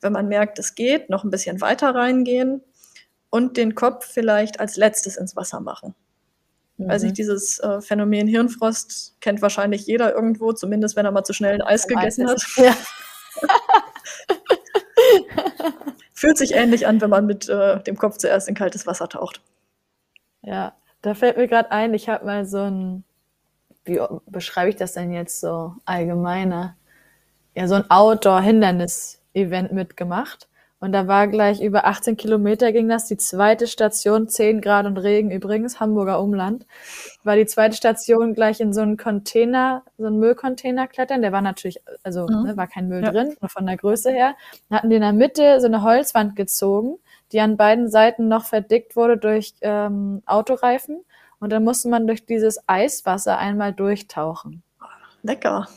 [0.00, 2.62] Wenn man merkt, es geht, noch ein bisschen weiter reingehen
[3.28, 5.96] und den Kopf vielleicht als letztes ins Wasser machen.
[6.76, 6.90] Mhm.
[6.90, 11.54] ich, dieses äh, Phänomen Hirnfrost kennt wahrscheinlich jeder irgendwo, zumindest wenn er mal zu schnell
[11.54, 12.64] ein Eis Am gegessen Eis hat.
[12.64, 12.76] Ja.
[16.14, 19.42] Fühlt sich ähnlich an, wenn man mit äh, dem Kopf zuerst in kaltes Wasser taucht.
[20.42, 23.04] Ja, da fällt mir gerade ein, ich habe mal so ein,
[23.84, 26.76] wie beschreibe ich das denn jetzt so allgemeiner?
[27.54, 30.48] Ja, so ein Outdoor-Hindernis-Event mitgemacht.
[30.82, 33.06] Und da war gleich über 18 Kilometer ging das.
[33.06, 36.64] Die zweite Station, 10 Grad und Regen übrigens, Hamburger Umland,
[37.22, 41.20] war die zweite Station gleich in so einen Container, so einen Müllcontainer klettern.
[41.20, 42.42] Der war natürlich, also Mhm.
[42.44, 43.10] ne, war kein Müll Ja.
[43.10, 44.36] drin, nur von der Größe her.
[44.70, 46.98] Dann hatten die in der Mitte so eine Holzwand gezogen,
[47.32, 51.04] die an beiden Seiten noch verdickt wurde durch ähm, Autoreifen.
[51.38, 54.62] Und dann musste man durch dieses Eiswasser einmal durchtauchen.
[55.22, 55.68] Lecker.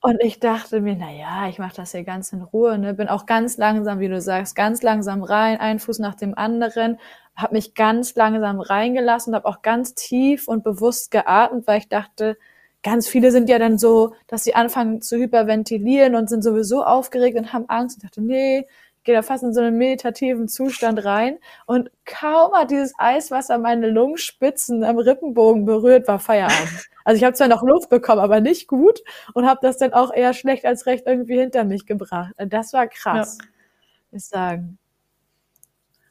[0.00, 2.94] Und ich dachte mir, na ja, ich mache das hier ganz in Ruhe, ne?
[2.94, 7.00] Bin auch ganz langsam, wie du sagst, ganz langsam rein, ein Fuß nach dem anderen,
[7.34, 12.36] habe mich ganz langsam reingelassen, habe auch ganz tief und bewusst geatmet, weil ich dachte,
[12.84, 17.36] ganz viele sind ja dann so, dass sie anfangen zu hyperventilieren und sind sowieso aufgeregt
[17.36, 17.96] und haben Angst.
[17.96, 18.68] Ich dachte, nee,
[19.06, 21.38] gehe da fast in so einen meditativen Zustand rein.
[21.64, 26.58] Und kaum hat dieses Eiswasser meine Lungenspitzen am Rippenbogen berührt, war Feierabend.
[27.06, 28.98] Also ich habe zwar noch Luft bekommen, aber nicht gut
[29.32, 32.32] und habe das dann auch eher schlecht als recht irgendwie hinter mich gebracht.
[32.36, 33.38] Also Das war krass,
[34.10, 34.76] muss ich sagen.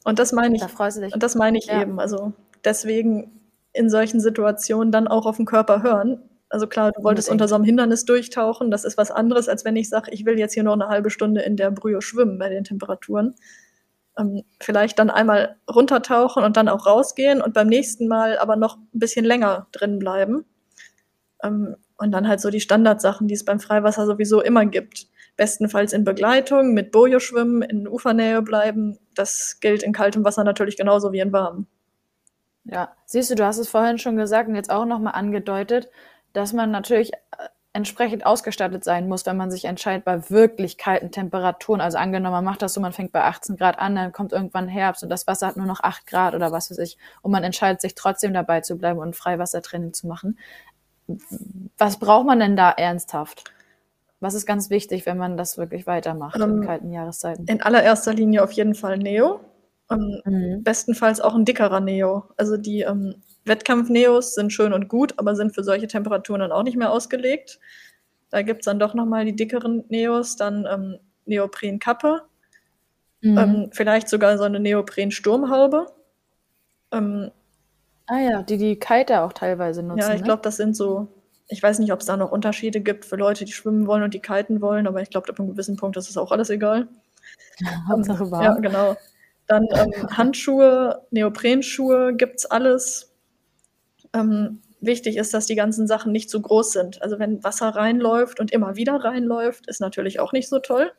[0.06, 1.14] Und das meine ich, Da freust du dich.
[1.14, 1.82] und das meine ich Ja.
[1.82, 2.00] eben.
[2.00, 2.32] Also
[2.64, 3.42] deswegen
[3.74, 6.22] in solchen Situationen dann auch auf den Körper hören.
[6.56, 8.72] Also klar, du wolltest unter so einem Hindernis durchtauchen.
[8.72, 11.10] Das ist was anderes, als wenn ich sage, ich will jetzt hier noch eine halbe
[11.10, 13.36] Stunde in der Brühe schwimmen bei den Temperaturen.
[14.18, 18.78] Ähm, vielleicht dann einmal runtertauchen und dann auch rausgehen und beim nächsten Mal aber noch
[18.78, 20.46] ein bisschen länger drin bleiben.
[21.44, 25.08] Ähm, und dann halt so die Standardsachen, die es beim Freiwasser sowieso immer gibt.
[25.36, 28.98] Bestenfalls in Begleitung, mit Boje schwimmen, in Ufernähe bleiben.
[29.14, 31.68] Das gilt in kaltem Wasser natürlich genauso wie in warmem.
[32.64, 35.90] Ja, siehst du, du hast es vorhin schon gesagt und jetzt auch nochmal angedeutet,
[36.36, 37.18] dass man natürlich äh,
[37.74, 41.82] entsprechend ausgestattet sein muss, wenn man sich entscheidet bei wirklich kalten Temperaturen.
[41.82, 44.70] Also angenommen, man macht das so, man fängt bei 18 Grad an, dann kommt irgendwann
[44.70, 46.98] Herbst und das Wasser hat nur noch 8 Grad oder was weiß ich.
[47.22, 50.38] Und man entscheidet sich trotzdem dabei zu bleiben und Freiwassertraining zu machen.
[51.78, 53.44] Was braucht man denn da ernsthaft?
[54.22, 57.46] Was ist ganz wichtig, wenn man das wirklich weitermacht Ähm, in kalten Jahreszeiten?
[57.48, 59.42] In allererster Linie auf jeden Fall Neo.
[59.92, 60.64] Ähm, Mhm.
[60.64, 62.24] bestenfalls auch ein dickerer Neo.
[62.38, 66.64] Also die ähm, Wettkampf-Neos sind schön und gut, aber sind für solche Temperaturen dann auch
[66.64, 67.60] nicht mehr ausgelegt.
[68.30, 72.24] Da gibt es dann doch nochmal die dickeren Neos, dann ähm, Neoprenkappe,
[73.26, 73.38] Mhm.
[73.38, 75.88] ähm, vielleicht sogar so eine Neopren-Sturmhaube.
[76.92, 77.32] Ähm,
[78.06, 80.00] ah ja, die die Kiter auch teilweise nutzen.
[80.00, 80.26] ja, ich ne?
[80.26, 81.08] glaube, das sind so,
[81.48, 84.14] ich weiß nicht, ob es da noch Unterschiede gibt für Leute, die schwimmen wollen und
[84.14, 86.88] die kiten wollen, aber ich glaube, ab einem gewissen Punkt ist es auch alles egal.
[87.90, 88.44] Hauptsache warm.
[88.44, 88.96] Ja, genau.
[89.48, 93.12] Dann ähm, Handschuhe, Neoprenschuhe gibt's alles.
[94.16, 97.02] Ähm, wichtig ist, dass die ganzen Sachen nicht zu groß sind.
[97.02, 100.92] Also wenn Wasser reinläuft und immer wieder reinläuft, ist natürlich auch nicht so toll.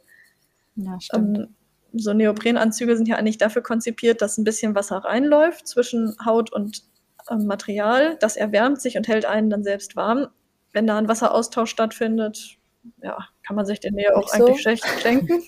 [0.76, 1.38] Ja, stimmt.
[1.38, 1.54] Ähm,
[1.92, 6.82] so Neoprenanzüge sind ja eigentlich dafür konzipiert, dass ein bisschen Wasser reinläuft zwischen Haut und
[7.30, 8.16] ähm, Material.
[8.20, 10.28] Das erwärmt sich und hält einen dann selbst warm.
[10.72, 12.58] Wenn da ein Wasseraustausch stattfindet,
[13.02, 14.46] ja, kann man sich den Neo auch so?
[14.46, 15.42] eigentlich schlecht schenken.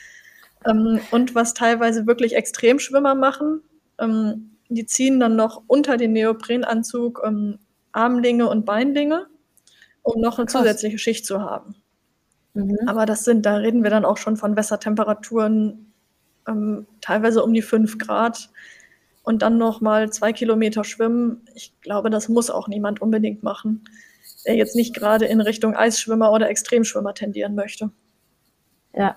[0.66, 3.62] ähm, und was teilweise wirklich Extremschwimmer machen,
[3.98, 7.58] ähm, die ziehen dann noch unter den Neoprenanzug ähm,
[7.92, 9.26] Armlinge und Beinlinge,
[10.02, 10.60] um noch eine Krass.
[10.60, 11.74] zusätzliche Schicht zu haben.
[12.54, 12.76] Mhm.
[12.86, 15.92] Aber das sind, da reden wir dann auch schon von Wassertemperaturen
[16.46, 18.50] ähm, teilweise um die 5 Grad
[19.22, 21.44] und dann noch mal zwei Kilometer schwimmen.
[21.54, 23.84] Ich glaube, das muss auch niemand unbedingt machen,
[24.46, 27.90] der jetzt nicht gerade in Richtung Eisschwimmer oder Extremschwimmer tendieren möchte.
[28.94, 29.16] Ja.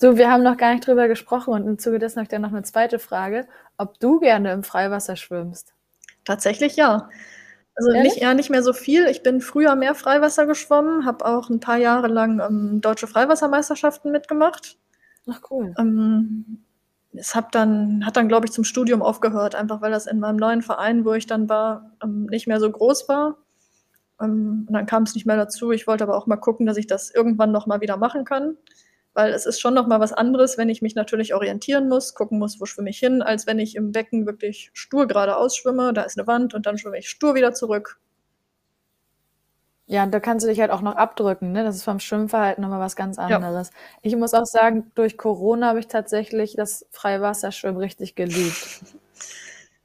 [0.00, 2.42] So, wir haben noch gar nicht drüber gesprochen und im Zuge dessen habe ich dann
[2.42, 3.48] noch eine zweite Frage,
[3.78, 5.74] ob du gerne im Freiwasser schwimmst.
[6.24, 7.08] Tatsächlich ja.
[7.74, 8.14] Also Ehrlich?
[8.14, 9.06] nicht eher nicht mehr so viel.
[9.06, 14.10] Ich bin früher mehr Freiwasser geschwommen, habe auch ein paar Jahre lang ähm, deutsche Freiwassermeisterschaften
[14.10, 14.76] mitgemacht.
[15.28, 15.74] Ach cool.
[15.78, 16.64] Ähm,
[17.12, 20.36] es hab dann, hat dann, glaube ich, zum Studium aufgehört, einfach weil das in meinem
[20.36, 23.38] neuen Verein, wo ich dann war, ähm, nicht mehr so groß war.
[24.20, 25.70] Ähm, und dann kam es nicht mehr dazu.
[25.70, 28.56] Ich wollte aber auch mal gucken, dass ich das irgendwann noch mal wieder machen kann.
[29.18, 32.38] Weil es ist schon noch mal was anderes, wenn ich mich natürlich orientieren muss, gucken
[32.38, 35.92] muss, wo schwimme ich hin, als wenn ich im Becken wirklich stur geradeaus schwimme.
[35.92, 37.98] Da ist eine Wand und dann schwimme ich stur wieder zurück.
[39.86, 41.64] Ja, da kannst du dich halt auch noch abdrücken, ne?
[41.64, 43.70] Das ist vom Schwimmverhalten nochmal was ganz anderes.
[44.02, 48.82] Ich muss auch sagen, durch Corona habe ich tatsächlich das Freiwasserschwimmen richtig geliebt.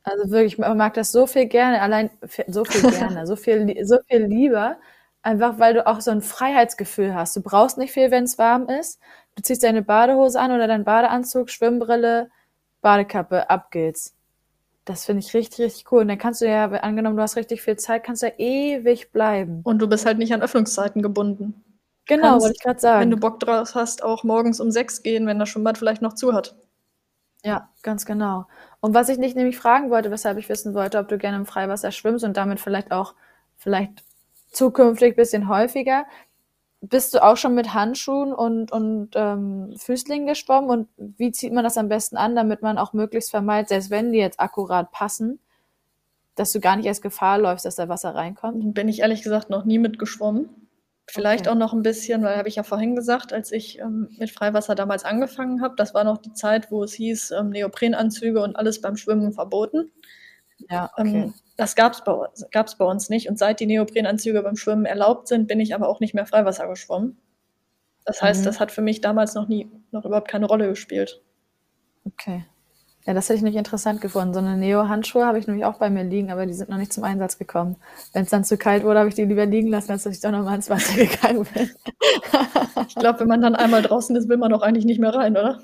[0.06, 2.10] Also wirklich, man mag das so viel gerne, allein
[2.48, 4.78] so viel gerne, so viel, so viel lieber,
[5.22, 7.36] einfach weil du auch so ein Freiheitsgefühl hast.
[7.38, 9.00] Du brauchst nicht viel, wenn es warm ist.
[9.36, 12.30] Du ziehst deine Badehose an oder deinen Badeanzug, Schwimmbrille,
[12.82, 14.16] Badekappe, ab geht's.
[14.86, 16.02] Das finde ich richtig, richtig cool.
[16.02, 19.12] Und dann kannst du ja, angenommen, du hast richtig viel Zeit, kannst du ja ewig
[19.12, 19.62] bleiben.
[19.64, 21.64] Und du bist halt nicht an Öffnungszeiten gebunden.
[22.06, 23.20] Genau, kannst, wollte ich gerade Wenn du sagen.
[23.20, 26.56] Bock drauf hast, auch morgens um sechs gehen, wenn das Schwimmbad vielleicht noch zu hat.
[27.46, 28.46] Ja, ganz genau.
[28.82, 31.46] Und was ich nicht nämlich fragen wollte, weshalb ich wissen wollte, ob du gerne im
[31.46, 33.16] Freiwasser schwimmst und damit vielleicht auch,
[33.58, 34.04] vielleicht
[34.52, 36.06] zukünftig bisschen häufiger.
[36.86, 40.70] Bist du auch schon mit Handschuhen und, und ähm, Füßlingen geschwommen?
[40.70, 44.12] Und wie zieht man das am besten an, damit man auch möglichst vermeidet, selbst wenn
[44.12, 45.40] die jetzt akkurat passen,
[46.36, 48.74] dass du gar nicht erst Gefahr läufst, dass da Wasser reinkommt?
[48.74, 50.50] Bin ich ehrlich gesagt noch nie mitgeschwommen.
[51.08, 51.52] Vielleicht Okay.
[51.52, 54.76] auch noch ein bisschen, weil habe ich ja vorhin gesagt, als ich ähm, mit Freiwasser
[54.76, 58.82] damals angefangen habe, das war noch die Zeit, wo es hieß, ähm, Neoprenanzüge und alles
[58.82, 59.92] beim Schwimmen verboten.
[60.70, 61.26] Ja, okay.
[61.26, 63.30] Ähm, das gab es bei, gab's bei uns nicht.
[63.30, 66.68] Und seit die Neoprenanzüge beim Schwimmen erlaubt sind, bin ich aber auch nicht mehr Freiwasser
[66.68, 67.18] geschwommen.
[68.06, 68.46] Das heißt, Mhm.
[68.46, 71.22] das hat für mich damals noch nie, noch überhaupt keine Rolle gespielt.
[72.06, 72.46] Okay.
[73.06, 74.34] Ja, das hätte ich nicht interessant gefunden.
[74.34, 76.94] So eine Neo-Handschuhe habe ich nämlich auch bei mir liegen, aber die sind noch nicht
[76.94, 77.76] zum Einsatz gekommen.
[78.14, 80.22] Wenn es dann zu kalt wurde, habe ich die lieber liegen lassen, als dass ich
[80.22, 81.70] doch nochmal ins Wasser gegangen bin.
[82.88, 85.34] Ich glaube, wenn man dann einmal draußen ist, will man auch eigentlich nicht mehr rein,
[85.34, 85.60] oder?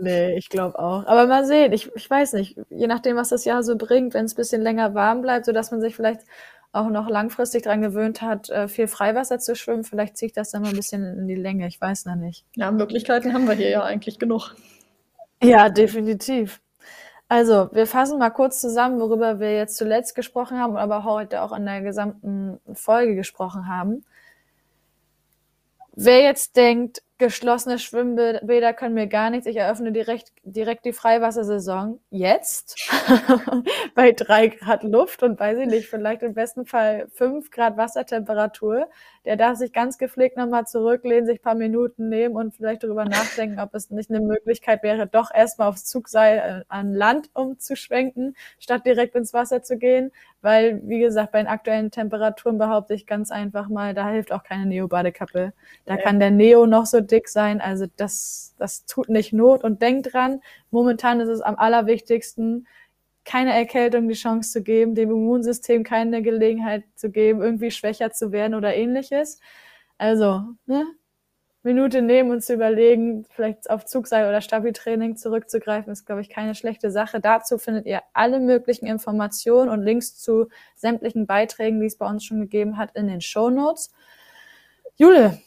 [0.00, 1.06] Nee, ich glaube auch.
[1.06, 4.24] Aber mal sehen, ich, ich weiß nicht, je nachdem, was das Jahr so bringt, wenn
[4.24, 6.22] es ein bisschen länger warm bleibt, sodass man sich vielleicht
[6.72, 10.50] auch noch langfristig dran gewöhnt hat, äh, viel Freiwasser zu schwimmen, vielleicht ziehe ich das
[10.50, 12.44] dann mal ein bisschen in die Länge, ich weiß noch nicht.
[12.56, 14.54] Ja, Möglichkeiten haben wir hier ja eigentlich genug.
[15.42, 16.60] Ja, definitiv.
[17.28, 21.52] Also, wir fassen mal kurz zusammen, worüber wir jetzt zuletzt gesprochen haben, aber heute auch
[21.52, 24.04] in der gesamten Folge gesprochen haben.
[25.94, 29.46] Wer jetzt denkt, geschlossene Schwimmbäder können mir gar nichts.
[29.46, 32.90] Ich eröffne direkt, direkt die Freiwassersaison jetzt
[33.96, 38.88] bei drei Grad Luft und weiß ich nicht, vielleicht im besten Fall fünf Grad Wassertemperatur.
[39.24, 43.58] Der darf sich ganz gepflegt nochmal zurücklehnen, sich paar Minuten nehmen und vielleicht darüber nachdenken,
[43.58, 48.86] ob es nicht eine Möglichkeit wäre, doch erstmal aufs Zugseil äh, an Land umzuschwenken, statt
[48.86, 50.12] direkt ins Wasser zu gehen.
[50.40, 54.44] Weil, wie gesagt, bei den aktuellen Temperaturen behaupte ich ganz einfach mal, da hilft auch
[54.44, 55.52] keine Neo-Badekappe.
[55.84, 56.00] Da ja.
[56.00, 57.60] kann der Neo noch so dick sein.
[57.60, 59.64] Also das, das tut nicht Not.
[59.64, 60.40] Und denkt dran,
[60.70, 62.66] momentan ist es am allerwichtigsten,
[63.24, 68.32] keine Erkältung die Chance zu geben, dem Immunsystem keine Gelegenheit zu geben, irgendwie schwächer zu
[68.32, 69.40] werden oder ähnliches.
[69.98, 70.86] Also, ne?
[71.64, 76.54] Minute nehmen und zu überlegen, vielleicht auf Zugseil oder Stabi-Training zurückzugreifen, ist, glaube ich, keine
[76.54, 77.20] schlechte Sache.
[77.20, 82.24] Dazu findet ihr alle möglichen Informationen und Links zu sämtlichen Beiträgen, die es bei uns
[82.24, 83.92] schon gegeben hat, in den Show Notes.
[84.96, 85.38] Jule,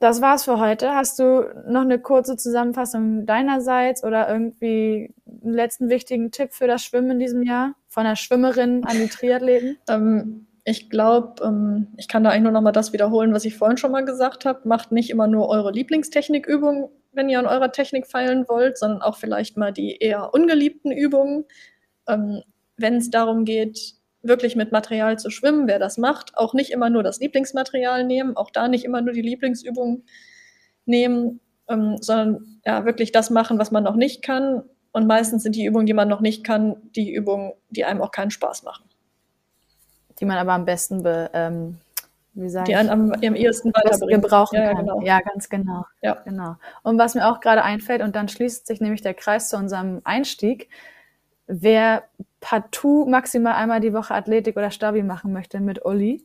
[0.00, 0.94] das war's für heute.
[0.94, 6.84] Hast du noch eine kurze Zusammenfassung deinerseits oder irgendwie einen letzten wichtigen Tipp für das
[6.84, 7.74] Schwimmen in diesem Jahr?
[7.88, 9.78] Von der Schwimmerin an die Triathleten?
[9.88, 13.56] Ähm, ich glaube, ähm, ich kann da eigentlich nur noch mal das wiederholen, was ich
[13.56, 14.68] vorhin schon mal gesagt habe.
[14.68, 19.16] Macht nicht immer nur eure Lieblingstechnikübungen, wenn ihr an eurer Technik feilen wollt, sondern auch
[19.16, 21.46] vielleicht mal die eher ungeliebten Übungen.
[22.06, 22.42] Ähm,
[22.76, 26.90] wenn es darum geht, wirklich mit Material zu schwimmen, wer das macht, auch nicht immer
[26.90, 30.04] nur das Lieblingsmaterial nehmen, auch da nicht immer nur die Lieblingsübungen
[30.86, 34.62] nehmen, ähm, sondern ja wirklich das machen, was man noch nicht kann.
[34.92, 38.10] Und meistens sind die Übungen, die man noch nicht kann, die Übungen, die einem auch
[38.10, 38.84] keinen Spaß machen.
[40.18, 41.78] Die man aber am besten be, ähm,
[42.34, 44.22] wie sagen die einen am, am ehesten weiterbringen.
[44.22, 44.86] gebrauchen ja, kann.
[44.86, 45.00] Genau.
[45.02, 45.84] Ja, ganz genau.
[46.02, 46.14] Ja.
[46.24, 46.56] genau.
[46.82, 50.00] Und was mir auch gerade einfällt, und dann schließt sich nämlich der Kreis zu unserem
[50.04, 50.68] Einstieg,
[51.48, 52.04] wer
[52.40, 56.24] partout maximal einmal die Woche Athletik oder Stabi machen möchte mit Uli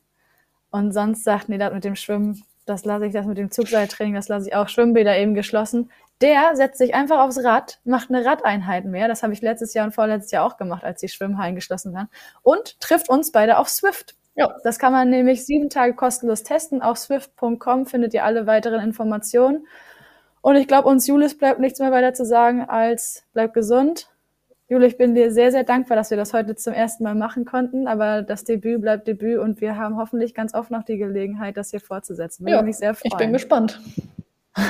[0.70, 4.14] und sonst sagt, nee, das mit dem Schwimmen, das lasse ich, das mit dem Zugseiltraining,
[4.14, 5.90] das lasse ich auch, Schwimmbäder eben geschlossen,
[6.22, 9.08] der setzt sich einfach aufs Rad, macht eine Radeinheit mehr.
[9.08, 12.08] Das habe ich letztes Jahr und vorletztes Jahr auch gemacht, als die Schwimmhallen geschlossen waren.
[12.44, 14.16] Und trifft uns beide auf Swift.
[14.36, 14.56] Ja.
[14.64, 16.82] Das kann man nämlich sieben Tage kostenlos testen.
[16.82, 19.68] Auf swift.com findet ihr alle weiteren Informationen.
[20.42, 24.08] Und ich glaube, uns Julis bleibt nichts mehr weiter zu sagen als bleibt gesund,
[24.70, 27.46] Jule, ich bin dir sehr, sehr dankbar, dass wir das heute zum ersten Mal machen
[27.46, 27.88] konnten.
[27.88, 31.72] Aber das Debüt bleibt Debüt und wir haben hoffentlich ganz oft noch die Gelegenheit, das
[31.72, 32.46] hier fortzusetzen.
[32.46, 33.12] Würde ja, mich sehr freuen.
[33.12, 33.82] Ich bin gespannt.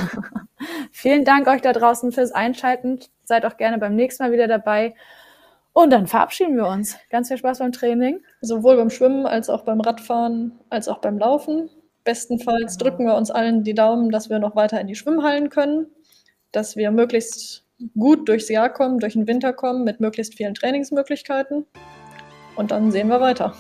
[0.92, 3.00] Vielen Dank euch da draußen fürs Einschalten.
[3.24, 4.96] Seid auch gerne beim nächsten Mal wieder dabei.
[5.74, 6.98] Und dann verabschieden wir uns.
[7.10, 8.22] Ganz viel Spaß beim Training.
[8.42, 11.70] Sowohl beim Schwimmen als auch beim Radfahren als auch beim Laufen.
[12.04, 15.88] Bestenfalls drücken wir uns allen die Daumen, dass wir noch weiter in die Schwimmhallen können,
[16.52, 17.63] dass wir möglichst
[17.98, 21.66] gut durchs Jahr kommen, durch den Winter kommen, mit möglichst vielen Trainingsmöglichkeiten.
[22.56, 23.54] Und dann sehen wir weiter.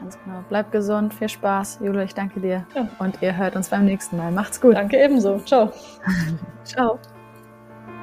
[0.00, 0.44] Ganz genau.
[0.48, 1.78] Bleib gesund, viel Spaß.
[1.82, 2.66] Jule, ich danke dir.
[2.74, 2.88] Ja.
[2.98, 4.32] Und ihr hört uns beim nächsten Mal.
[4.32, 4.74] Macht's gut.
[4.74, 5.38] Danke ebenso.
[5.40, 5.72] Ciao.
[6.64, 6.98] Ciao.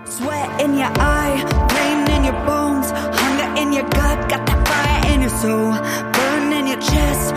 [0.05, 5.13] Sweat in your eye, pain in your bones, hunger in your gut, got that fire
[5.13, 5.73] in your soul,
[6.13, 7.35] burn in your chest,